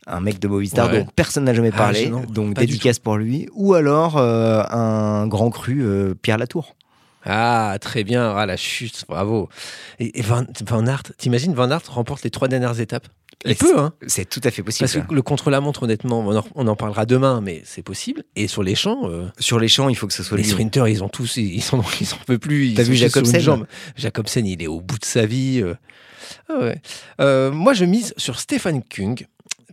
Un 0.06 0.20
mec 0.20 0.38
de 0.38 0.46
Movistar 0.48 0.90
Ouais. 0.92 1.00
dont 1.00 1.06
personne 1.16 1.44
n'a 1.44 1.54
jamais 1.54 1.70
Ah, 1.74 1.78
parlé, 1.78 2.12
donc 2.28 2.54
dédicace 2.54 2.98
pour 2.98 3.16
lui. 3.16 3.48
Ou 3.54 3.74
alors 3.74 4.16
euh, 4.16 4.62
un 4.70 5.26
grand 5.26 5.50
cru, 5.50 5.80
euh, 5.82 6.14
Pierre 6.14 6.38
Latour. 6.38 6.76
Ah, 7.24 7.76
très 7.80 8.04
bien. 8.04 8.34
Ah, 8.36 8.44
la 8.46 8.56
chute, 8.58 9.06
bravo. 9.08 9.48
Et, 9.98 10.18
et 10.18 10.22
Van, 10.22 10.44
Van 10.66 10.86
Aert, 10.86 11.02
t'imagines 11.16 11.54
Van 11.54 11.70
Aert 11.70 11.82
remporte 11.88 12.22
les 12.22 12.30
trois 12.30 12.48
dernières 12.48 12.78
étapes? 12.80 13.08
Il 13.44 13.56
peut, 13.56 13.78
hein 13.78 13.92
C'est 14.06 14.28
tout 14.28 14.40
à 14.44 14.50
fait 14.50 14.62
possible. 14.62 14.88
Parce 14.88 15.06
que 15.06 15.14
le 15.14 15.22
contre-la-montre, 15.22 15.82
honnêtement, 15.84 16.20
on 16.20 16.36
en, 16.38 16.44
on 16.54 16.66
en 16.66 16.76
parlera 16.76 17.04
demain, 17.06 17.40
mais 17.40 17.62
c'est 17.64 17.82
possible. 17.82 18.24
Et 18.36 18.48
sur 18.48 18.62
les 18.62 18.74
champs, 18.74 19.08
euh, 19.10 19.26
Sur 19.38 19.58
les 19.58 19.68
champs, 19.68 19.88
il 19.88 19.96
faut 19.96 20.06
que 20.06 20.12
ce 20.14 20.22
soit 20.22 20.36
les 20.36 20.42
lui. 20.44 20.50
sprinters, 20.50 20.88
ils 20.88 21.02
ont 21.04 21.08
tous, 21.08 21.36
ils 21.36 21.62
sont, 21.62 21.82
ils 22.00 22.12
en 22.14 22.18
peuvent 22.26 22.38
plus. 22.38 22.68
ils 22.68 22.74
T'as 22.74 22.82
vu 22.84 22.94
Jacobsen 22.96 23.40
jambe. 23.40 23.66
Jacobsen, 23.96 24.46
il 24.46 24.62
est 24.62 24.66
au 24.66 24.80
bout 24.80 24.98
de 24.98 25.04
sa 25.04 25.26
vie. 25.26 25.60
euh. 25.62 25.74
Ah 26.48 26.58
ouais. 26.58 26.80
Euh, 27.20 27.50
moi, 27.50 27.74
je 27.74 27.84
mise 27.84 28.14
sur 28.16 28.38
Stéphane 28.40 28.82
Kung. 28.82 29.26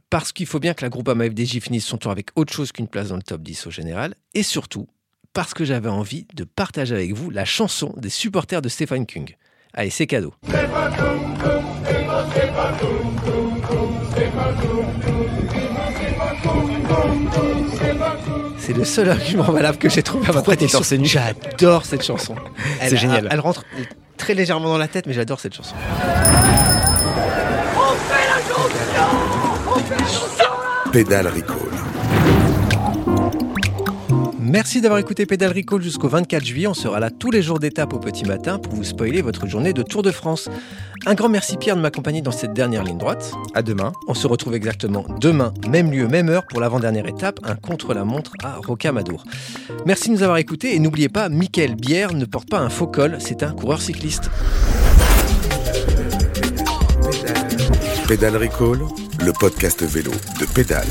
Parce 0.09 0.33
qu'il 0.33 0.45
faut 0.45 0.59
bien 0.59 0.73
que 0.73 0.83
la 0.83 0.89
Groupama 0.89 1.25
FDJ 1.29 1.59
finisse 1.61 1.85
son 1.85 1.97
tour 1.97 2.11
avec 2.11 2.31
autre 2.35 2.51
chose 2.51 2.73
qu'une 2.73 2.89
place 2.89 3.07
dans 3.09 3.15
le 3.15 3.21
top 3.21 3.41
10 3.41 3.67
au 3.67 3.71
général. 3.71 4.15
Et 4.33 4.43
surtout, 4.43 4.87
parce 5.31 5.53
que 5.53 5.63
j'avais 5.63 5.87
envie 5.87 6.27
de 6.33 6.43
partager 6.43 6.93
avec 6.93 7.13
vous 7.13 7.29
la 7.29 7.45
chanson 7.45 7.93
des 7.95 8.09
supporters 8.09 8.61
de 8.61 8.67
Stéphane 8.67 9.05
Kung. 9.05 9.37
Allez, 9.73 9.89
c'est 9.89 10.07
cadeau. 10.07 10.33
C'est 18.57 18.73
le 18.73 18.85
seul 18.85 19.09
argument 19.09 19.43
valable 19.51 19.77
que 19.77 19.89
j'ai 19.89 20.03
trouvé 20.03 20.29
à 20.29 20.33
ma 20.33 20.41
nu 20.97 21.05
J'adore 21.07 21.85
cette 21.85 22.03
chanson. 22.03 22.35
Elle- 22.79 22.89
C'est 22.89 22.97
génial. 22.97 23.27
Elle, 23.31 23.39
rentre 23.39 23.63
très 24.17 24.33
légèrement 24.33 24.69
dans 24.69 24.77
la 24.77 24.87
tête, 24.87 25.07
mais 25.07 25.13
j'adore 25.13 25.39
cette 25.39 25.55
chanson. 25.55 25.75
Pédale 30.91 31.27
Recall. 31.27 32.50
Merci 34.51 34.81
d'avoir 34.81 34.99
écouté 34.99 35.25
Pédale 35.25 35.53
Recall 35.55 35.81
jusqu'au 35.81 36.09
24 36.09 36.43
juillet. 36.43 36.67
On 36.67 36.73
sera 36.73 36.99
là 36.99 37.09
tous 37.09 37.31
les 37.31 37.41
jours 37.41 37.57
d'étape 37.57 37.93
au 37.93 37.99
petit 37.99 38.25
matin 38.25 38.59
pour 38.59 38.73
vous 38.73 38.83
spoiler 38.83 39.21
votre 39.21 39.47
journée 39.47 39.71
de 39.71 39.81
Tour 39.81 40.03
de 40.03 40.11
France. 40.11 40.49
Un 41.05 41.13
grand 41.13 41.29
merci 41.29 41.55
Pierre 41.55 41.77
de 41.77 41.81
m'accompagner 41.81 42.21
dans 42.21 42.33
cette 42.33 42.51
dernière 42.51 42.83
ligne 42.83 42.97
droite. 42.97 43.31
À 43.53 43.61
demain. 43.61 43.93
On 44.09 44.13
se 44.13 44.27
retrouve 44.27 44.53
exactement 44.53 45.05
demain, 45.21 45.53
même 45.69 45.89
lieu, 45.89 46.05
même 46.05 46.27
heure 46.27 46.45
pour 46.45 46.59
l'avant-dernière 46.59 47.07
étape, 47.07 47.39
un 47.43 47.55
contre-la-montre 47.55 48.33
à 48.43 48.57
Rocamadour. 48.57 49.23
Merci 49.85 50.09
de 50.09 50.15
nous 50.15 50.23
avoir 50.23 50.37
écoutés 50.37 50.75
et 50.75 50.79
n'oubliez 50.79 51.07
pas, 51.07 51.29
Michael 51.29 51.75
Bière 51.75 52.13
ne 52.13 52.25
porte 52.25 52.49
pas 52.49 52.59
un 52.59 52.69
faux 52.69 52.87
col, 52.87 53.19
c'est 53.19 53.43
un 53.43 53.53
coureur 53.53 53.81
cycliste. 53.81 54.29
Pédale 58.05 58.35
Recall, 58.35 58.79
le 59.25 59.31
podcast 59.31 59.81
vélo 59.83 60.11
de 60.41 60.45
Pédale. 60.45 60.87